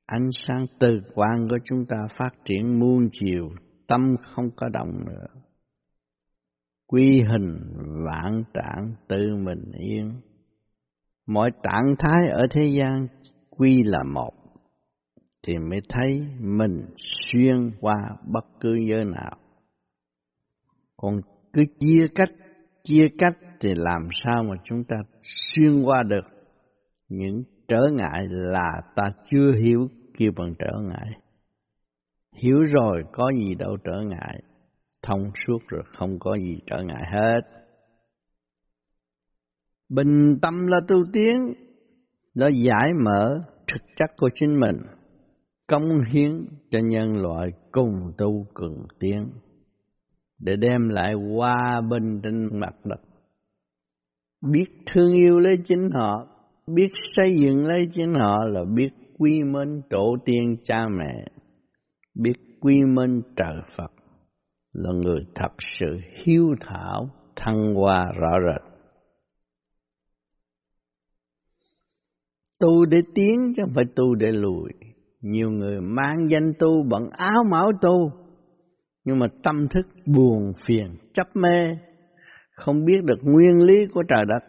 [0.06, 3.50] Ánh sáng từ quan của chúng ta phát triển muôn chiều,
[3.88, 5.42] tâm không có động nữa.
[6.88, 7.58] Quy hình
[8.06, 10.22] vạn trạng tự mình yên.
[11.26, 13.08] Mọi trạng thái ở thế gian,
[13.50, 14.32] quy là một.
[15.44, 17.98] Thì mới thấy mình xuyên qua
[18.34, 19.38] bất cứ giới nào.
[20.98, 21.14] Còn
[21.56, 22.32] cứ chia cách
[22.84, 26.26] chia cách thì làm sao mà chúng ta xuyên qua được?
[27.10, 29.88] Những trở ngại là ta chưa hiểu,
[30.18, 31.10] kêu bằng trở ngại.
[32.34, 34.42] Hiểu rồi, có gì đâu trở ngại.
[35.02, 37.42] Thông suốt rồi, không có gì trở ngại hết.
[39.90, 41.54] Bình tâm là tu tiến,
[42.34, 44.76] là giải mở thực chất của chính mình
[45.68, 49.30] công hiến cho nhân loại cùng tu cường tiến
[50.40, 53.02] để đem lại hòa bình trên mặt đất.
[54.52, 56.28] Biết thương yêu lấy chính họ,
[56.68, 61.26] biết xây dựng lấy chính họ là biết quy mến tổ tiên cha mẹ,
[62.16, 63.92] biết quy mến trời Phật,
[64.74, 65.88] là người thật sự
[66.24, 68.76] hiếu thảo, thăng hoa rõ rệt.
[72.60, 74.70] Tu để tiến chứ không phải tu để lùi.
[75.22, 78.12] Nhiều người mang danh tu bằng áo mão tu
[79.06, 81.78] nhưng mà tâm thức buồn phiền, chấp mê,
[82.52, 84.44] không biết được nguyên lý của trời đất.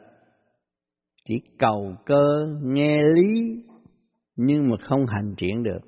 [1.24, 3.62] Chỉ cầu cơ, nghe lý,
[4.36, 5.80] nhưng mà không hành triển được.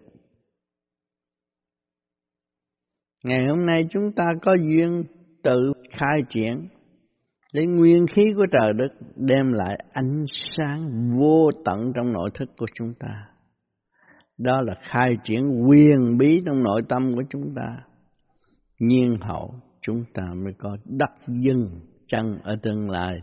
[3.24, 5.04] Ngày hôm nay chúng ta có duyên
[5.42, 6.68] tự khai triển,
[7.52, 12.50] lấy nguyên khí của trời đất đem lại ánh sáng vô tận trong nội thức
[12.56, 13.26] của chúng ta.
[14.38, 17.87] Đó là khai triển quyền bí trong nội tâm của chúng ta
[18.78, 21.58] nhiên hậu chúng ta mới có đắc dân
[22.06, 23.20] chân ở tương lai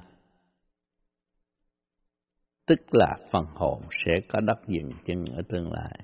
[2.65, 5.99] tức là phần hồn sẽ có đắc dừng chân ở tương lai.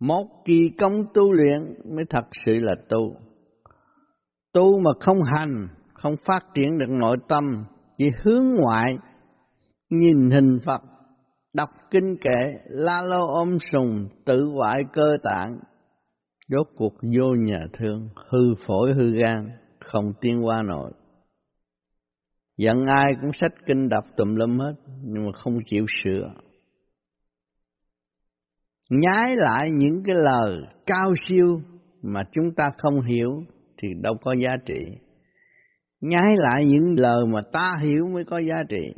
[0.00, 3.16] Một kỳ công tu luyện mới thật sự là tu.
[4.52, 7.64] Tu mà không hành, không phát triển được nội tâm,
[7.96, 8.98] chỉ hướng ngoại,
[9.90, 10.82] nhìn hình Phật,
[11.54, 15.58] đọc kinh kệ, la lô ôm sùng, tự hoại cơ tạng,
[16.48, 19.48] rốt cuộc vô nhà thương, hư phổi hư gan,
[19.80, 20.92] không tiên qua nổi.
[22.56, 26.32] Giận ai cũng sách kinh đọc tùm lum hết, nhưng mà không chịu sửa.
[28.90, 31.60] Nhái lại những cái lời cao siêu
[32.02, 33.30] mà chúng ta không hiểu
[33.76, 34.80] thì đâu có giá trị.
[36.00, 38.94] Nhái lại những lời mà ta hiểu mới có giá trị.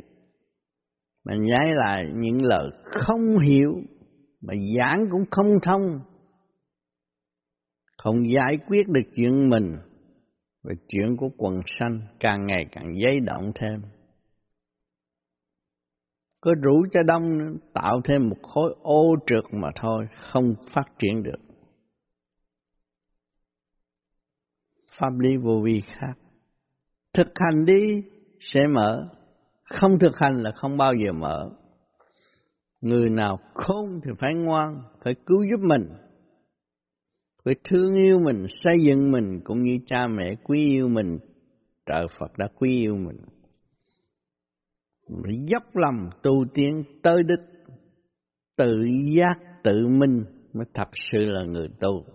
[1.23, 3.73] Mà nhái lại những lời không hiểu
[4.41, 5.81] mà giảng cũng không thông.
[8.03, 9.71] Không giải quyết được chuyện mình
[10.63, 13.81] và chuyện của quần sanh càng ngày càng dấy động thêm.
[16.41, 17.23] cứ rủ cho đông
[17.73, 21.39] tạo thêm một khối ô trượt mà thôi, không phát triển được.
[24.87, 26.13] Pháp lý vô vi khác.
[27.13, 28.03] Thực hành đi
[28.39, 29.07] sẽ mở,
[29.63, 31.49] không thực hành là không bao giờ mở.
[32.81, 35.89] Người nào không thì phải ngoan, phải cứu giúp mình
[37.45, 41.17] phải thương yêu mình, xây dựng mình cũng như cha mẹ quý yêu mình,
[41.85, 43.17] trời Phật đã quý yêu mình.
[45.09, 47.39] Mình dốc lòng tu tiến tới đích,
[48.55, 50.23] tự giác tự minh
[50.53, 52.05] mới thật sự là người tu.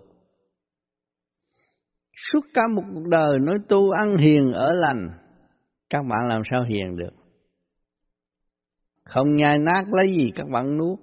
[2.13, 5.09] Suốt cả một cuộc đời nói tu ăn hiền ở lành,
[5.89, 7.13] các bạn làm sao hiền được?
[9.03, 10.99] Không nhai nát lấy gì các bạn nuốt,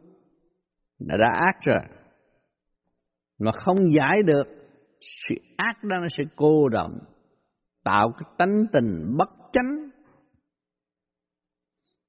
[0.99, 1.79] đã đã ác rồi
[3.39, 4.47] mà không giải được,
[5.01, 6.99] sự ác đó nó sẽ cô động
[7.85, 9.91] tạo cái tánh tình bất chánh.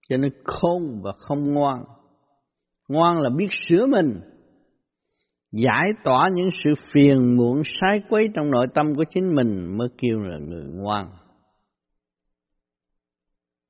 [0.10, 1.84] Cho nên khôn và không ngoan.
[2.88, 4.22] Ngoan là biết sửa mình,
[5.52, 9.88] giải tỏa những sự phiền muộn, sai quấy trong nội tâm của chính mình mới
[9.98, 11.12] kêu là người ngoan.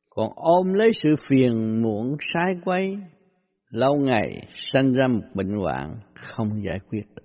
[0.09, 2.97] Còn ôm lấy sự phiền muộn, sai quấy,
[3.69, 7.24] lâu ngày sanh ra một bệnh hoạn không giải quyết được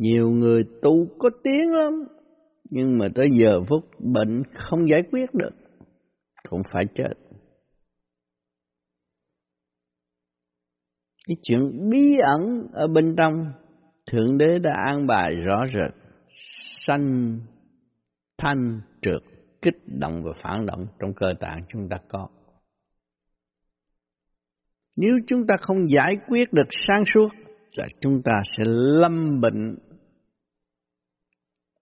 [0.00, 1.92] nhiều người tu có tiếng lắm,
[2.70, 5.52] nhưng mà tới giờ phút bệnh không giải quyết được,
[6.48, 7.12] cũng phải chết.
[11.26, 13.32] Cái chuyện bí ẩn ở bên trong,
[14.06, 15.94] Thượng Đế đã an bài rõ rệt,
[16.86, 17.38] sanh,
[18.38, 19.22] thanh, trượt,
[19.62, 22.28] kích động và phản động trong cơ tạng chúng ta có.
[24.96, 27.28] Nếu chúng ta không giải quyết được sáng suốt
[27.76, 28.64] là chúng ta sẽ
[29.00, 29.78] lâm bệnh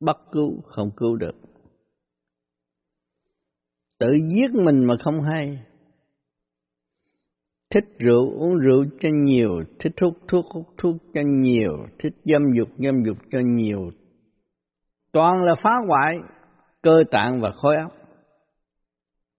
[0.03, 1.35] bất cứu không cứu được
[4.03, 5.59] tự giết mình mà không hay.
[7.71, 12.43] Thích rượu uống rượu cho nhiều, thích hút thuốc hút thuốc cho nhiều, thích dâm
[12.57, 13.91] dục dâm dục cho nhiều.
[15.13, 16.19] Toàn là phá hoại
[16.83, 17.93] cơ tạng và khối óc.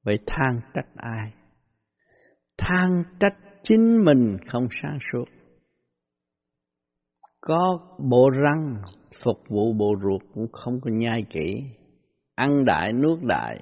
[0.04, 1.34] Vậy than trách ai?
[2.58, 2.90] Than
[3.20, 5.26] trách chính mình không sáng suốt.
[7.42, 8.82] Có bộ răng
[9.24, 11.64] phục vụ bộ ruột cũng không có nhai kỹ.
[12.36, 13.62] Ăn đại nuốt đại,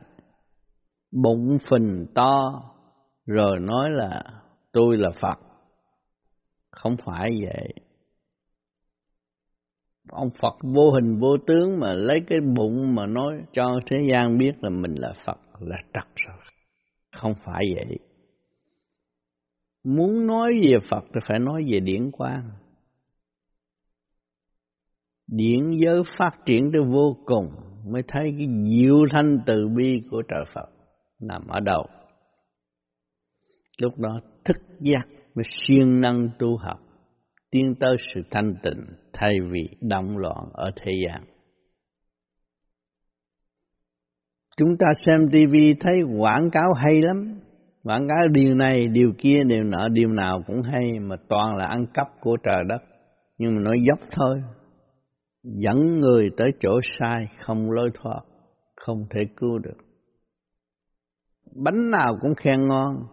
[1.12, 2.64] bụng phình to,
[3.26, 4.24] rồi nói là
[4.72, 5.40] tôi là Phật.
[6.72, 7.74] Không phải vậy.
[10.10, 14.38] Ông Phật vô hình vô tướng mà lấy cái bụng mà nói cho thế gian
[14.38, 16.38] biết là mình là Phật là trật rồi.
[17.18, 18.00] Không phải vậy.
[19.84, 22.50] Muốn nói về Phật thì phải nói về điển quang.
[25.32, 27.48] Điển giới phát triển tới vô cùng
[27.86, 30.70] mới thấy cái diệu thanh từ bi của trời Phật
[31.20, 31.86] nằm ở đâu.
[33.82, 36.80] Lúc đó thức giác mới siêng năng tu học,
[37.52, 41.24] tiến tới sự thanh tịnh thay vì động loạn ở thế gian.
[44.58, 47.40] Chúng ta xem TV thấy quảng cáo hay lắm,
[47.84, 51.66] quảng cáo điều này, điều kia, điều nọ, điều nào cũng hay mà toàn là
[51.66, 52.82] ăn cắp của trời đất.
[53.38, 54.42] Nhưng mà nói dốc thôi,
[55.44, 58.22] dẫn người tới chỗ sai, không lối thoát,
[58.76, 59.78] không thể cứu được.
[61.56, 63.08] Bánh nào cũng khen ngon,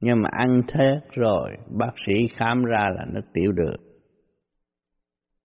[0.00, 3.76] nhưng mà ăn thế rồi bác sĩ khám ra là nó tiểu được.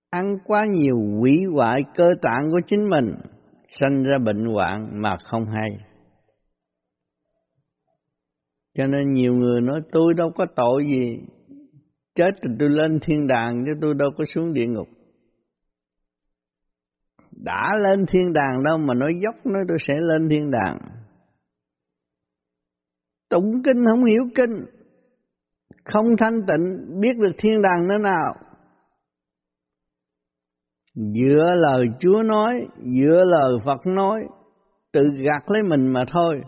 [0.10, 3.12] Ăn quá nhiều quỷ hoại cơ tạng của chính mình,
[3.68, 5.72] sanh ra bệnh hoạn mà không hay.
[8.74, 11.20] Cho nên nhiều người nói tôi đâu có tội gì,
[12.16, 14.88] chết thì tôi lên thiên đàng chứ tôi đâu có xuống địa ngục.
[17.32, 20.78] Đã lên thiên đàng đâu mà nói dốc, nói tôi sẽ lên thiên đàng.
[23.30, 24.66] Tụng kinh không hiểu kinh,
[25.84, 28.36] không thanh tịnh, biết được thiên đàng nơi nào.
[30.96, 34.24] Dựa lời Chúa nói dựa lời Phật nói,
[34.92, 36.42] tự gạt lấy mình mà thôi.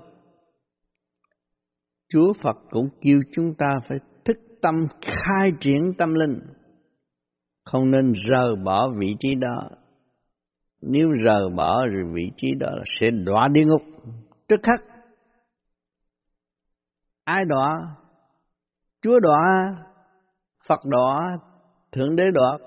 [2.10, 6.40] Chúa Phật cũng kêu chúng ta phải thức tâm, khai triển tâm linh.
[7.66, 9.70] Không nên rời bỏ vị trí đó
[10.86, 12.70] nếu rờ bỏ vị trí đó
[13.00, 13.82] sẽ đọa địa ngục.
[14.48, 14.84] Trước khắc,
[17.24, 17.96] ai đọa?
[19.02, 19.76] Chúa đọa,
[20.68, 21.38] phật đọa,
[21.92, 22.58] thượng đế đọa?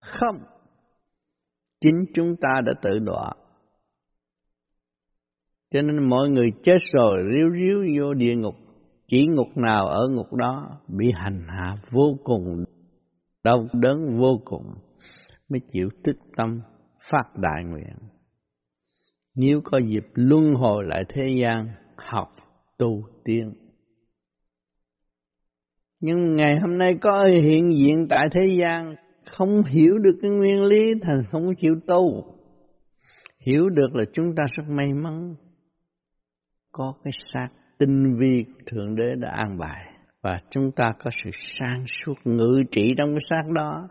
[0.00, 0.36] Không.
[1.80, 3.30] Chính chúng ta đã tự đọa.
[5.70, 8.54] Cho nên mọi người chết rồi, ríu ríu vô địa ngục.
[9.06, 12.64] Chỉ ngục nào ở ngục đó bị hành hạ vô cùng,
[13.42, 14.74] đau đớn vô cùng
[15.48, 16.60] mới chịu tích tâm,
[17.10, 17.96] phát đại nguyện
[19.34, 22.32] nếu có dịp luân hồi lại thế gian, học,
[22.78, 23.52] tu tiên.
[26.00, 28.94] Nhưng ngày hôm nay có hiện diện tại thế gian,
[29.26, 32.24] không hiểu được cái nguyên lý thành không chịu tu.
[33.46, 35.34] Hiểu được là chúng ta rất may mắn,
[36.72, 39.84] có cái xác tinh vi Thượng Đế đã an bài,
[40.22, 43.88] và chúng ta có sự sang suốt ngự trị trong cái xác đó.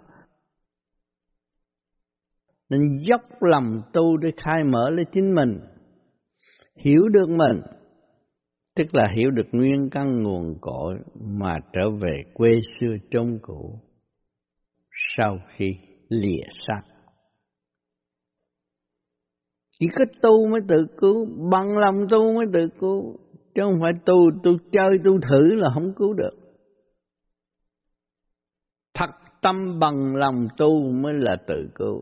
[2.70, 5.60] Nên dốc lòng tu để khai mở lấy chính mình,
[6.76, 7.62] hiểu được mình,
[8.76, 12.50] tức là hiểu được nguyên căn nguồn cội mà trở về quê
[12.80, 13.80] xưa trong cũ
[15.18, 15.66] sau khi
[16.10, 16.82] lìa xác.
[19.80, 23.18] Chỉ có tu mới tự cứu, bằng lòng tu mới tự cứu,
[23.56, 26.34] chứ không phải tu, tu chơi, tu thử là không cứu được.
[28.94, 29.10] Thật
[29.42, 32.02] tâm bằng lòng tu mới là tự cứu.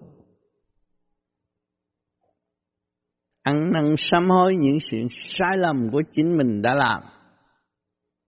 [3.41, 7.01] Ăn năn sám hối những sự sai lầm của chính mình đã làm.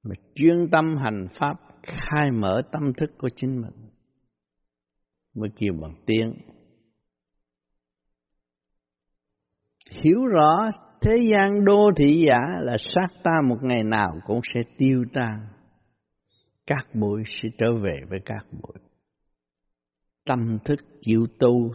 [0.03, 1.53] Mà chuyên tâm hành pháp,
[1.83, 3.89] khai mở tâm thức của chính mình.
[5.35, 6.33] Mới kêu bằng tiếng.
[9.91, 10.69] Hiểu rõ
[11.01, 15.47] thế gian đô thị giả là xác ta một ngày nào cũng sẽ tiêu tan.
[16.67, 18.83] Các bụi sẽ trở về với các bụi
[20.25, 21.71] tâm thức chịu tu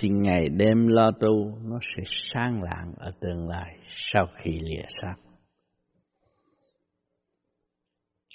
[0.00, 4.84] thì ngày đêm lo tu nó sẽ sang lạng ở tương lai sau khi lìa
[4.88, 5.14] xác.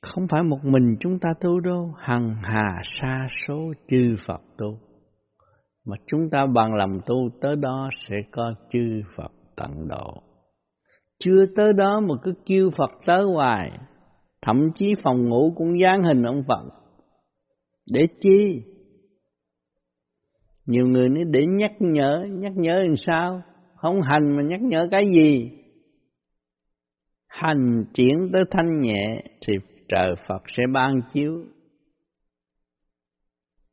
[0.01, 4.79] Không phải một mình chúng ta tu đâu, hằng hà sa số chư Phật tu.
[5.85, 10.23] Mà chúng ta bằng lòng tu tới đó sẽ có chư Phật tận độ.
[11.19, 13.71] Chưa tới đó mà cứ kêu Phật tới hoài,
[14.41, 16.63] thậm chí phòng ngủ cũng dán hình ông Phật.
[17.93, 18.61] Để chi?
[20.65, 23.41] Nhiều người nó để nhắc nhở, nhắc nhở làm sao?
[23.83, 25.51] không hành mà nhắc nhở cái gì?
[27.27, 29.53] Hành chuyển tới thanh nhẹ thì
[29.87, 31.45] trời Phật sẽ ban chiếu.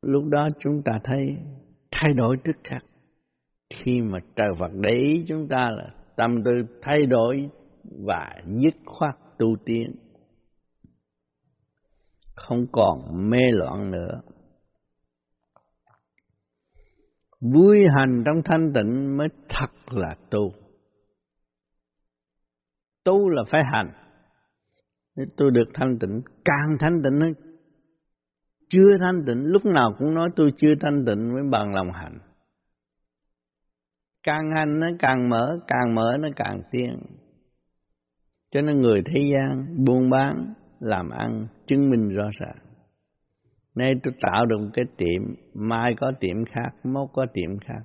[0.01, 1.19] Lúc đó chúng ta thấy
[1.91, 2.85] thay đổi tức khắc.
[3.69, 7.49] Khi mà trời Phật để ý chúng ta là tâm tư thay đổi
[7.83, 8.29] và
[8.59, 9.91] dứt khoát tu tiến.
[12.35, 14.21] Không còn mê loạn nữa.
[17.41, 20.53] Vui hành trong thanh tịnh mới thật là tu.
[23.03, 23.91] Tu là phải hành.
[25.37, 27.33] Tôi được thanh tịnh, càng thanh tịnh
[28.71, 32.19] chưa thanh tịnh, lúc nào cũng nói tôi chưa thanh tịnh mới bằng lòng hành.
[34.23, 36.99] Càng hành nó càng mở càng mở nó càng tiên.
[38.49, 42.70] Cho nên người thế gian buôn bán, làm ăn, chứng minh rõ ràng
[43.75, 45.21] nay tôi tạo được một cái tiệm,
[45.53, 47.81] mai có tiệm khác, mốt có tiệm khác.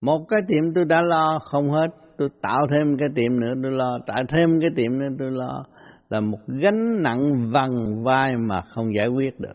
[0.00, 3.72] Một cái tiệm tôi đã lo không hết, tôi tạo thêm cái tiệm nữa tôi
[3.72, 5.64] lo, tạo thêm cái tiệm nữa tôi lo.
[6.08, 7.70] Là một gánh nặng vằn
[8.04, 9.54] vai mà không giải quyết được.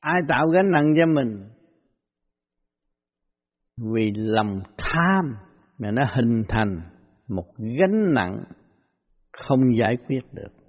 [0.00, 1.50] Ai tạo gánh nặng cho mình?
[3.76, 5.24] Vì lòng tham
[5.78, 6.80] mà nó hình thành
[7.28, 8.44] một gánh nặng
[9.32, 10.63] không giải quyết được.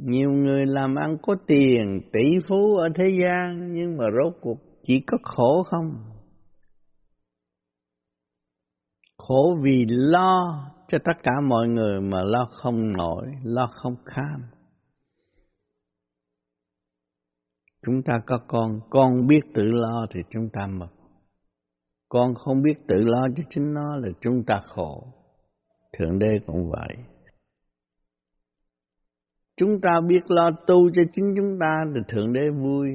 [0.00, 4.58] Nhiều người làm ăn có tiền, tỷ phú ở thế gian, nhưng mà rốt cuộc
[4.82, 6.14] chỉ có khổ không?
[9.18, 14.42] Khổ vì lo cho tất cả mọi người mà lo không nổi, lo không kham.
[17.86, 20.88] Chúng ta có con con biết tự lo thì chúng ta mừng.
[22.08, 25.06] Con không biết tự lo cho chính nó là chúng ta khổ.
[25.98, 27.13] Thượng đế cũng vậy
[29.56, 32.88] chúng ta biết lo tu cho chính chúng ta thì thượng đế vui.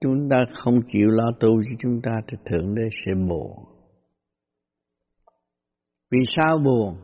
[0.00, 3.64] Chúng ta không chịu lo tu cho chúng ta thì thượng đế sẽ buồn.
[6.10, 6.96] Vì sao buồn?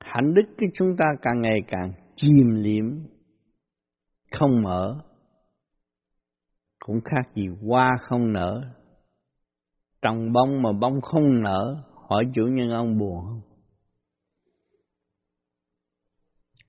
[0.00, 2.84] Hạnh đức của chúng ta càng ngày càng chìm liếm
[4.30, 5.00] không mở.
[6.78, 8.62] Cũng khác gì hoa không nở.
[10.02, 13.40] Trồng bông mà bông không nở hỏi chủ nhân ông buồn không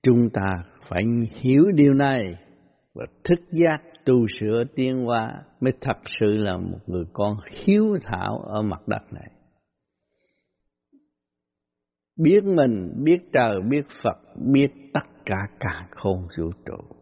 [0.02, 2.34] chúng ta phải hiểu điều này
[2.94, 7.96] và thức giác tu sửa tiến hóa mới thật sự là một người con hiếu
[8.02, 9.30] thảo ở mặt đất này.
[12.16, 14.18] Biết mình, biết trời, biết Phật,
[14.52, 16.96] biết tất cả cả khôn vũ trụ,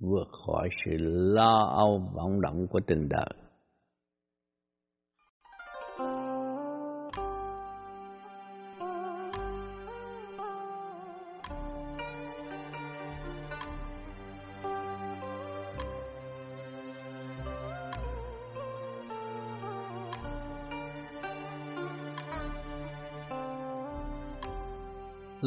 [0.00, 0.90] vượt khỏi sự
[1.34, 3.47] lo âu vọng động của tình đời.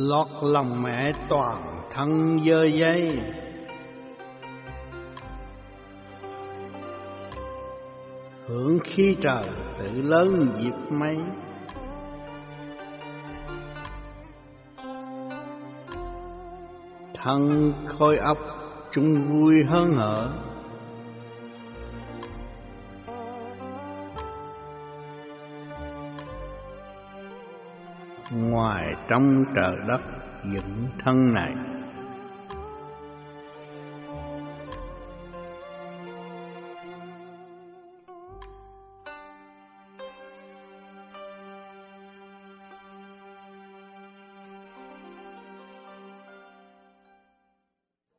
[0.08, 3.20] Lót lòng mẹ toàn thân dơ dây.
[8.48, 9.46] Hưởng khí trời
[9.80, 11.18] tự lớn dịp mây
[17.14, 18.38] thân khôi ấp
[18.92, 20.30] chung vui hơn hở.
[28.62, 30.02] Ngoài trong trời đất
[30.54, 31.54] dựng thân này.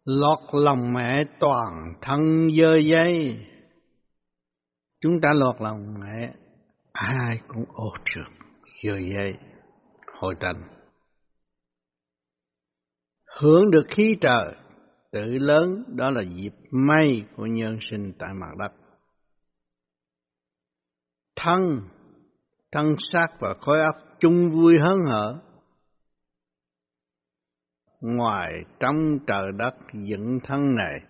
[0.05, 3.37] Lọt lòng mẹ toàn thân dơ dây.
[5.01, 6.33] Chúng ta lọt lòng mẹ,
[6.93, 8.27] ai cũng ô trượt
[8.83, 9.35] dơ dây
[10.23, 10.63] hồi tranh.
[13.41, 14.55] Hưởng được khí trời
[15.11, 18.73] tự lớn đó là dịp may của nhân sinh tại mặt đất.
[21.37, 21.61] Thân,
[22.73, 25.39] thân xác và khối óc chung vui hớn hở.
[28.01, 28.97] Ngoài trong
[29.27, 31.01] trời đất dựng thân này,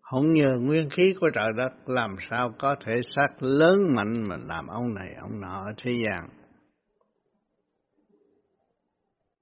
[0.00, 4.36] không nhờ nguyên khí của trời đất làm sao có thể xác lớn mạnh mà
[4.36, 6.37] làm ông này ông nọ ở thế gian.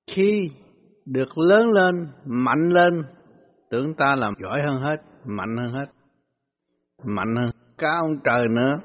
[0.06, 0.50] Khi
[1.04, 1.94] được lớn lên,
[2.24, 3.02] mạnh lên,
[3.70, 5.86] tưởng ta làm giỏi hơn hết, mạnh hơn hết,
[7.04, 8.80] mạnh hơn cả ông trời nữa,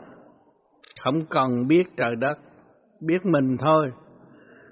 [1.03, 2.37] không cần biết trời đất,
[3.01, 3.91] biết mình thôi,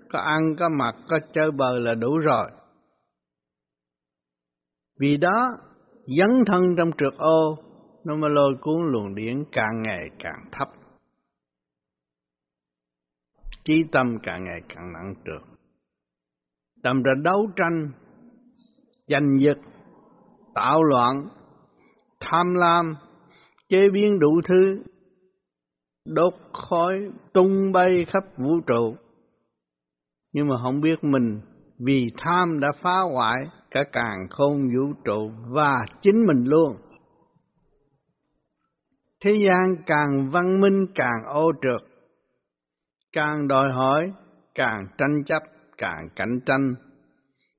[0.10, 2.52] có ăn, có mặc, có chơi bời là đủ rồi.
[5.00, 5.48] Vì đó,
[6.18, 7.58] dấn thân trong trượt ô,
[8.04, 10.68] nó mới lôi cuốn luồng điển càng ngày càng thấp.
[13.64, 15.59] Trí tâm càng ngày càng nặng trượt
[16.84, 17.92] tầm ra đấu tranh,
[19.08, 19.58] giành giật,
[20.56, 21.28] tạo loạn,
[22.20, 22.96] tham lam,
[23.70, 24.84] chế biến đủ thứ,
[26.06, 28.96] đốt khói tung bay khắp vũ trụ.
[30.32, 31.42] Nhưng mà không biết mình
[31.80, 36.76] vì tham đã phá hoại cả càng khôn vũ trụ và chính mình luôn.
[39.22, 41.82] Thế gian càng văn minh càng ô trượt,
[43.12, 44.14] càng đòi hỏi,
[44.56, 45.44] càng tranh chấp,
[45.80, 46.76] càng cạnh tranh,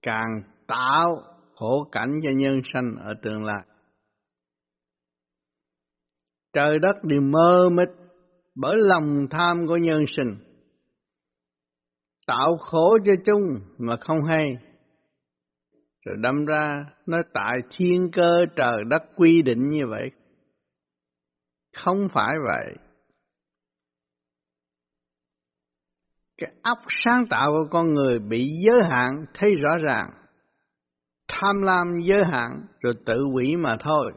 [0.03, 0.31] càng
[0.67, 1.17] tạo
[1.55, 3.65] khổ cảnh cho nhân sanh ở tương lai.
[6.53, 7.89] Trời đất đều mơ mịt
[8.55, 10.37] bởi lòng tham của nhân sinh.
[12.27, 13.43] Tạo khổ cho chung
[13.79, 14.57] mà không hay.
[16.05, 20.11] Rồi đâm ra nó tại thiên cơ trời đất quy định như vậy.
[21.77, 22.75] Không phải vậy.
[26.41, 30.11] Cái óc sáng tạo của con người bị giới hạn, thấy rõ ràng.
[31.29, 34.13] Tham lam giới hạn, rồi tự quỷ mà thôi.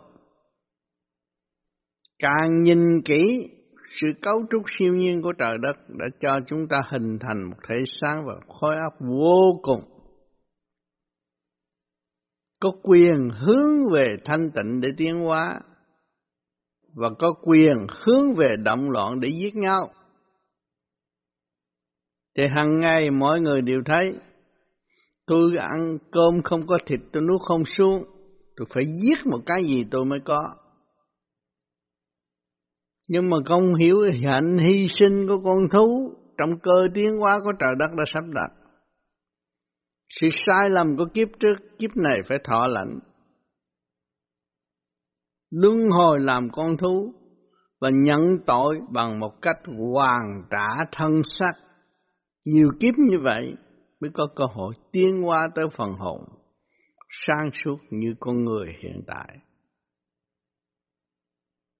[2.19, 3.49] Càng nhìn kỹ,
[3.87, 7.57] sự cấu trúc siêu nhiên của trời đất đã cho chúng ta hình thành một
[7.69, 9.81] thể sáng và khối óc vô cùng.
[12.59, 15.59] Có quyền hướng về thanh tịnh để tiến hóa
[16.95, 17.73] và có quyền
[18.05, 19.89] hướng về động loạn để giết nhau.
[22.37, 24.13] Thì hàng ngày mọi người đều thấy
[25.25, 28.03] tôi ăn cơm không có thịt tôi nuốt không xuống,
[28.55, 30.55] tôi phải giết một cái gì tôi mới có
[33.07, 37.51] nhưng mà không hiểu hạnh hy sinh của con thú trong cơ tiến hóa của
[37.59, 38.51] trời đất đã sắp đặt.
[40.09, 42.99] Sự sai lầm của kiếp trước, kiếp này phải thọ lãnh.
[45.49, 47.13] Luân hồi làm con thú
[47.81, 51.53] và nhận tội bằng một cách hoàn trả thân xác.
[52.45, 53.55] Nhiều kiếp như vậy
[53.99, 56.21] mới có cơ hội tiến hóa tới phần hồn
[57.09, 59.37] sang suốt như con người hiện tại.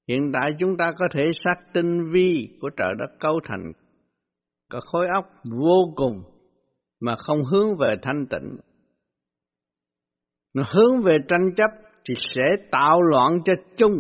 [0.08, 3.72] Hiện tại chúng ta có thể xác tinh vi của trời đất cấu thành
[4.70, 5.26] có khối óc
[5.62, 6.24] vô cùng
[7.00, 8.58] mà không hướng về thanh tịnh.
[10.54, 11.70] Nó hướng về tranh chấp
[12.08, 13.94] thì sẽ tạo loạn cho chung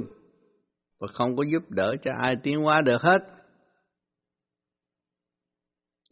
[0.99, 3.32] và không có giúp đỡ cho ai tiến hóa được hết.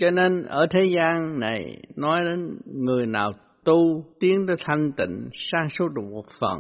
[0.02, 3.32] Cho nên ở thế gian này nói đến người nào
[3.64, 6.60] tu tiến tới thanh tịnh sang số được một phần,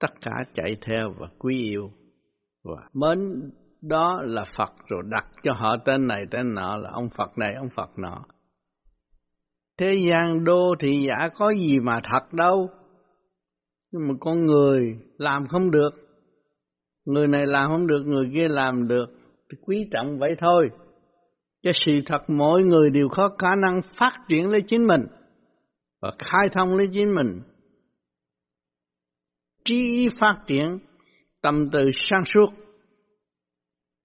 [0.00, 1.90] tất cả chạy theo và quý yêu
[2.64, 3.18] và mến
[3.82, 7.54] đó là Phật rồi đặt cho họ tên này tên nọ là ông Phật này
[7.58, 8.24] ông Phật nọ.
[9.78, 12.68] Thế gian đô thì giả có gì mà thật đâu.
[13.92, 15.90] Nhưng mà con người làm không được.
[17.04, 19.06] Người này làm không được, người kia làm được.
[19.50, 20.70] Thì quý trọng vậy thôi
[21.62, 25.06] cho sự thật mỗi người đều có khả năng phát triển lấy chính mình.
[26.00, 27.40] Và khai thông lấy chính mình.
[29.64, 30.78] Trí phát triển
[31.42, 32.46] tâm tư sáng suốt.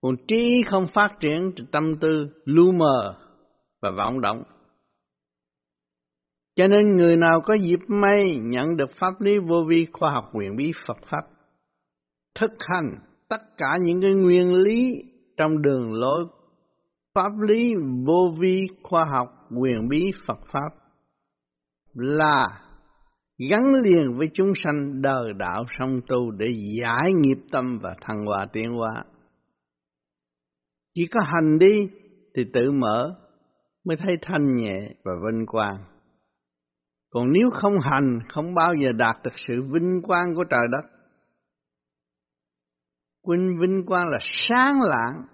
[0.02, 3.16] Còn trí không phát triển thì tâm tư lu mờ
[3.82, 4.44] và vọng động.
[6.56, 10.30] Cho nên người nào có dịp may nhận được pháp lý vô vi khoa học
[10.34, 11.22] quyền bí Phật Pháp,
[12.36, 12.96] thực hành
[13.30, 15.04] tất cả những cái nguyên lý
[15.38, 16.26] trong đường lối
[17.14, 17.74] pháp lý
[18.06, 20.70] vô vi khoa học quyền bí Phật Pháp
[21.94, 22.64] là
[23.50, 26.48] gắn liền với chúng sanh đời đạo song tu để
[26.82, 29.04] giải nghiệp tâm và thăng hòa tiến hóa.
[30.94, 31.74] Chỉ có hành đi
[32.36, 33.16] thì tự mở
[33.84, 35.78] mới thấy thanh nhẹ và vinh quang.
[37.10, 40.90] Còn nếu không hành không bao giờ đạt được sự vinh quang của trời đất.
[43.30, 45.28] Vinh vinh quang là sáng lạng,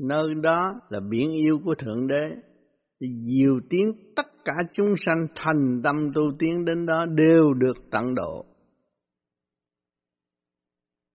[0.00, 2.36] nơi đó là biển yêu của Thượng Đế.
[3.00, 8.14] Diều tiếng tất cả chúng sanh thành tâm tu tiến đến đó đều được tận
[8.14, 8.44] độ.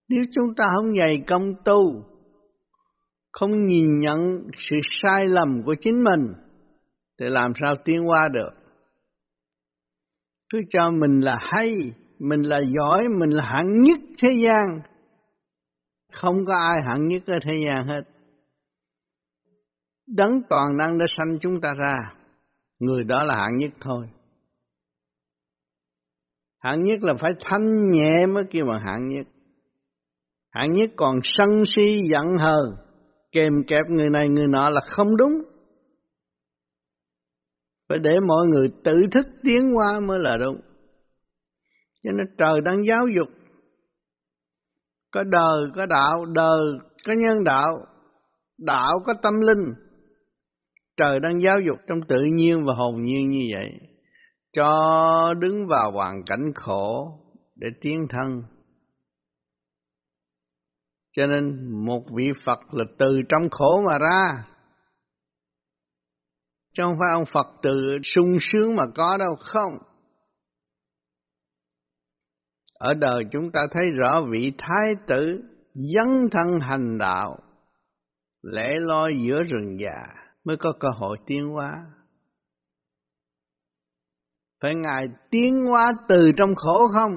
[0.09, 2.03] Nếu chúng ta không dày công tu,
[3.31, 4.19] không nhìn nhận
[4.57, 6.33] sự sai lầm của chính mình,
[7.19, 8.51] thì làm sao tiến qua được?
[10.49, 11.73] Cứ cho mình là hay,
[12.19, 14.79] mình là giỏi, mình là hạng nhất thế gian.
[16.11, 18.01] Không có ai hạng nhất ở thế gian hết.
[20.07, 22.13] Đấng toàn năng đã sanh chúng ta ra
[22.79, 24.05] người đó là hạng nhất thôi.
[26.59, 29.27] Hạng nhất là phải thanh nhẹ mới kêu bằng hạng nhất.
[30.49, 32.75] Hạng nhất còn sân si giận hờn,
[33.31, 35.33] kèm kẹp người này người nọ là không đúng.
[37.89, 40.61] Phải để mọi người tự thức tiến qua mới là đúng.
[42.03, 43.27] cho nên trời đang giáo dục
[45.11, 46.63] có đời có đạo đời
[47.05, 47.85] có nhân đạo
[48.57, 49.84] đạo có tâm linh
[50.97, 53.79] trời đang giáo dục trong tự nhiên và hồn nhiên như vậy.
[54.53, 57.19] Cho đứng vào hoàn cảnh khổ
[57.55, 58.43] để tiến thân.
[61.11, 64.45] Cho nên một vị Phật là từ trong khổ mà ra.
[66.73, 69.73] Chứ không phải ông Phật từ sung sướng mà có đâu, không.
[72.73, 75.41] Ở đời chúng ta thấy rõ vị thái tử
[75.73, 77.37] dấn thân hành đạo
[78.41, 81.85] lễ loi giữa rừng già mới có cơ hội tiến hóa.
[84.61, 87.11] Phải ngài tiến hóa từ trong khổ không?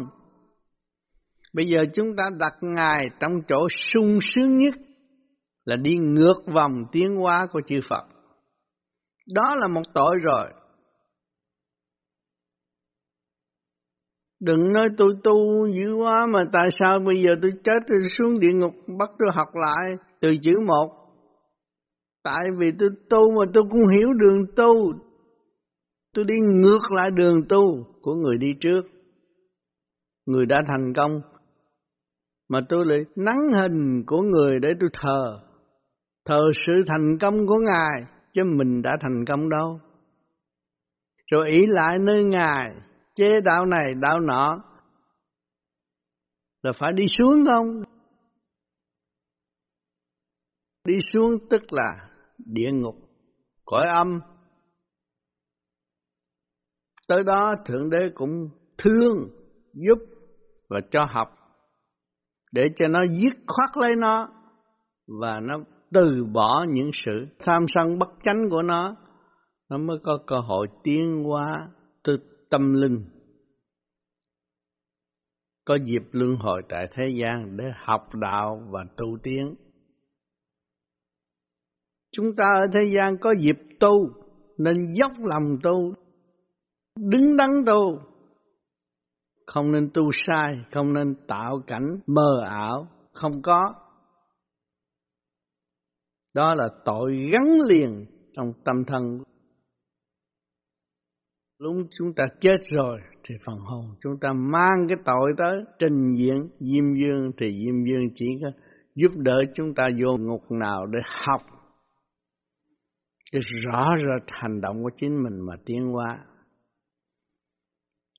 [1.52, 4.74] Bây giờ chúng ta đặt ngài trong chỗ sung sướng nhất
[5.64, 8.04] là đi ngược vòng tiến hóa của chư Phật.
[9.34, 10.46] Đó là một tội rồi.
[14.40, 18.40] Đừng nói tôi tu dữ quá mà tại sao bây giờ tôi chết tôi xuống
[18.40, 21.07] địa ngục bắt tôi học lại từ chữ một.
[22.22, 24.92] Tại vì tôi tu mà tôi cũng hiểu đường tu.
[26.14, 28.82] Tôi đi ngược lại đường tu của người đi trước.
[30.26, 31.20] Người đã thành công.
[32.48, 35.40] Mà tôi lại nắng hình của người để tôi thờ.
[36.24, 38.02] Thờ sự thành công của Ngài.
[38.34, 39.80] Chứ mình đã thành công đâu.
[41.26, 42.68] Rồi ý lại nơi Ngài,
[43.14, 44.68] chế đạo này, đạo nọ
[46.62, 47.82] là phải đi xuống không
[50.84, 52.07] đi xuống tức là
[52.49, 52.94] địa ngục,
[53.64, 54.20] cõi âm.
[57.09, 59.16] Tới đó thượng đế cũng thương,
[59.74, 59.99] giúp
[60.68, 61.28] và cho học
[62.53, 64.28] để cho nó dứt khoát lấy nó
[65.20, 65.55] và nó
[65.92, 68.96] từ bỏ những sự tham sân bất chánh của nó.
[69.70, 71.68] Nó mới có cơ hội tiến hóa
[72.05, 72.18] từ
[72.51, 73.05] tâm linh.
[75.64, 79.55] Có dịp luân hồi tại thế gian để học đạo và tu tiến.
[82.11, 83.92] Chúng ta ở thế gian có dịp tu
[84.59, 85.94] nên dốc lòng tu,
[86.96, 87.98] đứng đắn tu,
[89.46, 93.74] không nên tu sai, không nên tạo cảnh mờ ảo, không có.
[96.34, 99.22] Đó là tội gắn liền trong tâm thân
[101.59, 106.12] Lúc chúng ta chết rồi thì phần hồn chúng ta mang cái tội tới trình
[106.18, 108.50] diện Diêm Dương thì Diêm Dương chỉ có
[108.94, 111.40] giúp đỡ chúng ta vô ngục nào để học
[113.32, 116.18] cái rõ rệt hành động của chính mình mà tiến hóa.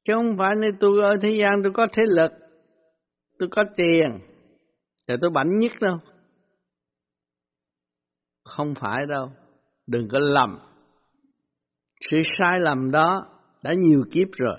[0.03, 2.31] Chứ không phải nơi tôi ở thế gian tôi có thế lực,
[3.39, 4.19] tôi có tiền,
[5.07, 5.97] thì tôi bảnh nhất đâu.
[8.43, 9.31] Không phải đâu,
[9.87, 10.59] đừng có lầm
[12.01, 13.25] sự sai lầm đó
[13.63, 14.57] đã nhiều kiếp rồi.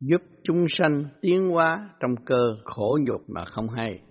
[0.00, 4.02] Giúp chúng sanh tiến hóa trong cơ khổ nhục mà không hay.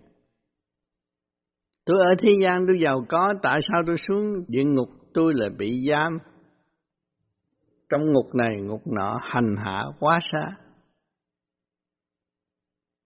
[1.90, 4.90] Tôi ở thế gian tôi giàu có, tại sao tôi xuống địa ngục?
[5.14, 6.18] Tôi lại bị giam?
[7.90, 10.52] Trong ngục này, ngục nọ, hành hạ quá xa.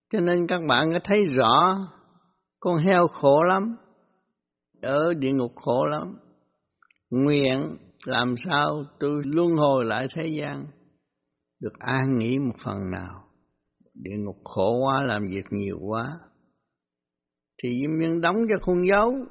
[0.09, 1.77] Cho nên các bạn có thấy rõ
[2.59, 3.75] con heo khổ lắm,
[4.81, 6.17] ở địa ngục khổ lắm.
[7.09, 10.65] Nguyện làm sao tôi luân hồi lại thế gian
[11.59, 13.23] được an nghỉ một phần nào.
[13.93, 16.19] Địa ngục khổ quá làm việc nhiều quá
[17.63, 19.25] thì diêm nhân đóng cho khuôn dấu.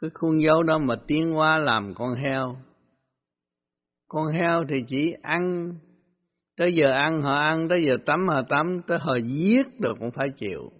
[0.00, 2.56] Cái khuôn dấu đó mà tiến hóa làm con heo.
[4.08, 5.42] Con heo thì chỉ ăn,
[6.56, 10.10] tới giờ ăn họ ăn, tới giờ tắm họ tắm, tới họ giết được cũng
[10.14, 10.72] phải chịu.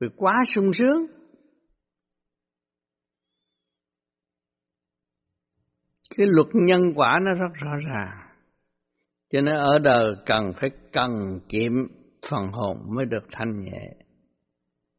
[0.00, 1.06] Vì quá sung sướng.
[6.16, 8.36] Cái luật nhân quả nó rất rõ ràng.
[9.28, 11.10] Cho nên ở đời cần phải cần
[11.48, 11.72] kiệm
[12.28, 13.88] phần hồn mới được thanh nhẹ.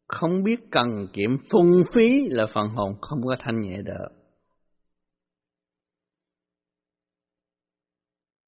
[0.07, 4.07] Không biết cần kiệm phung phí là phần hồn không có thanh nhẹ được.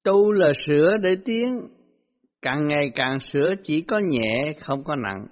[0.02, 1.46] Tu là sửa để tiến.
[2.42, 5.26] Càng ngày càng sửa chỉ có nhẹ không có nặng.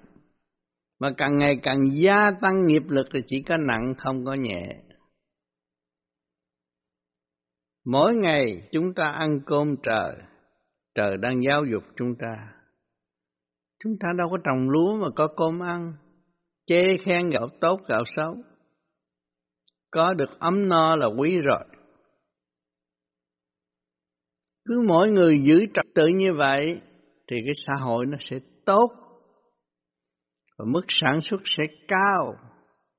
[0.98, 4.64] Mà càng ngày càng gia tăng nghiệp lực thì chỉ có nặng không có nhẹ.
[7.84, 10.14] Mỗi ngày chúng ta ăn cơm trời,
[10.94, 12.53] trời đang giáo dục chúng ta.
[13.84, 15.92] Chúng ta đâu có trồng lúa mà có cơm ăn,
[16.66, 18.36] chê khen gạo tốt gạo xấu.
[19.90, 21.64] Có được ấm no là quý rồi.
[24.64, 26.80] Cứ mỗi người giữ trật tự như vậy
[27.28, 28.90] thì cái xã hội nó sẽ tốt
[30.58, 32.34] và mức sản xuất sẽ cao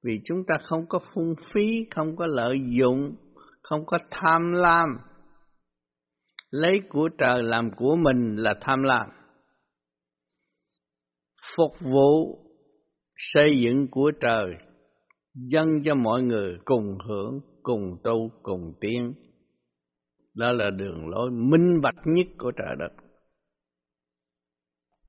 [0.04, 3.16] vì chúng ta không có phung phí, không có lợi dụng
[3.64, 4.90] không có tham lam
[6.50, 9.10] lấy của trời làm của mình là tham lam.
[11.58, 12.40] Phục vụ
[13.16, 14.46] xây dựng của trời
[15.34, 19.14] dâng cho mọi người cùng hưởng, cùng tu, cùng tiến.
[20.34, 22.94] Đó là đường lối minh bạch nhất của trời đất.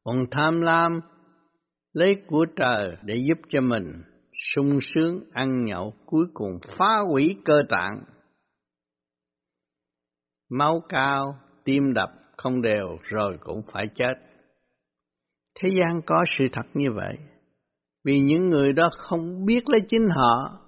[0.05, 1.01] Còn tham lam
[1.93, 4.03] lấy của trời để giúp cho mình
[4.55, 8.05] sung sướng ăn nhậu cuối cùng phá hủy cơ tạng
[10.49, 11.35] máu cao
[11.65, 14.15] tim đập không đều rồi cũng phải chết
[15.61, 17.19] thế gian có sự thật như vậy.
[18.05, 20.59] Vì những người đó không biết lấy chính họ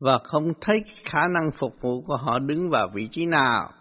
[0.00, 3.72] và không thấy khả năng phục vụ của họ đứng vào vị trí nào.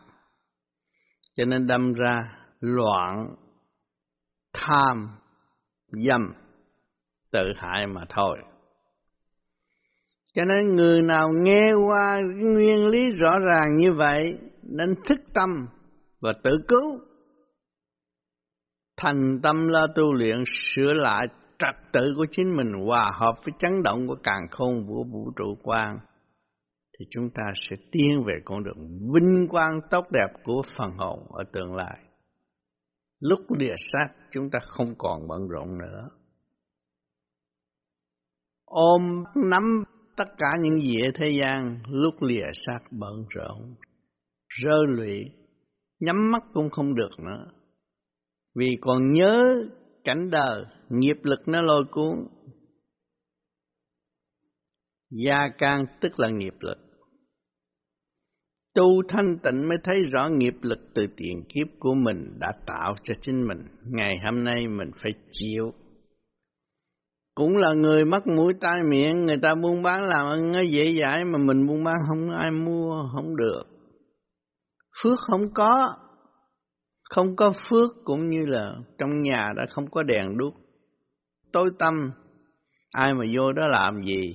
[1.35, 2.23] Cho nên đâm ra
[2.59, 3.35] loạn,
[4.53, 5.09] tham,
[5.88, 6.33] dâm,
[7.31, 8.38] tự hại mà thôi.
[10.33, 14.33] Cho nên người nào nghe qua nguyên lý rõ ràng như vậy,
[14.63, 15.49] nên thức tâm
[16.21, 16.99] và tự cứu.
[18.97, 21.27] Thành tâm la tu luyện sửa lại
[21.59, 25.31] trật tự của chính mình hòa hợp với chấn động của càng khôn của vũ
[25.35, 25.99] trụ quan
[26.99, 31.19] thì chúng ta sẽ tiến về con đường vinh quang tốt đẹp của phần hồn
[31.31, 31.97] ở tương lai.
[33.19, 36.09] Lúc địa sát chúng ta không còn bận rộn nữa.
[38.65, 39.63] Ôm nắm
[40.17, 43.75] tất cả những gì ở thế gian lúc lìa xác bận rộn,
[44.63, 45.25] rơ lụy,
[45.99, 47.45] nhắm mắt cũng không được nữa.
[48.57, 49.53] Vì còn nhớ
[50.03, 52.15] cảnh đời, nghiệp lực nó lôi cuốn.
[55.09, 56.77] Gia can tức là nghiệp lực.
[58.73, 62.95] Tu thanh tịnh mới thấy rõ nghiệp lực từ tiền kiếp của mình đã tạo
[63.03, 63.59] cho chính mình.
[63.85, 65.73] Ngày hôm nay mình phải chịu
[67.35, 70.99] cũng là người mắc mũi tai miệng người ta buôn bán làm ăn nó dễ
[71.01, 73.63] dãi mà mình buôn bán không ai mua không được
[75.03, 75.95] phước không có
[77.09, 80.53] không có phước cũng như là trong nhà đã không có đèn đuốc
[81.51, 81.93] tối tâm
[82.91, 84.33] ai mà vô đó làm gì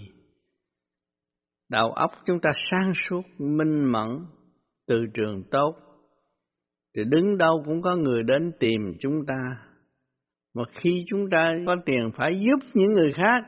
[1.73, 4.27] đầu óc chúng ta sáng suốt, minh mẫn,
[4.87, 5.77] từ trường tốt
[6.97, 9.57] thì đứng đâu cũng có người đến tìm chúng ta
[10.55, 13.45] mà khi chúng ta có tiền phải giúp những người khác.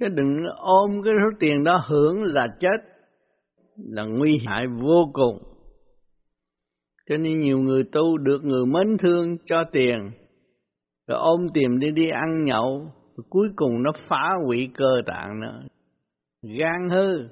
[0.00, 2.80] Chứ đừng ôm cái số tiền đó hưởng là chết.
[3.76, 5.53] Là nguy hại vô cùng.
[7.08, 9.98] Cho nên nhiều người tu được người mến thương cho tiền.
[11.06, 12.92] Rồi ôm tiền đi đi ăn nhậu.
[13.16, 15.68] Rồi cuối cùng nó phá hủy cơ tạng nữa.
[16.42, 17.28] Gan hư.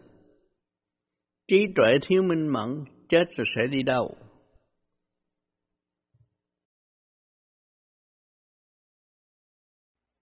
[1.48, 2.84] Trí tuệ thiếu minh mẫn.
[3.08, 4.14] Chết rồi sẽ đi đâu?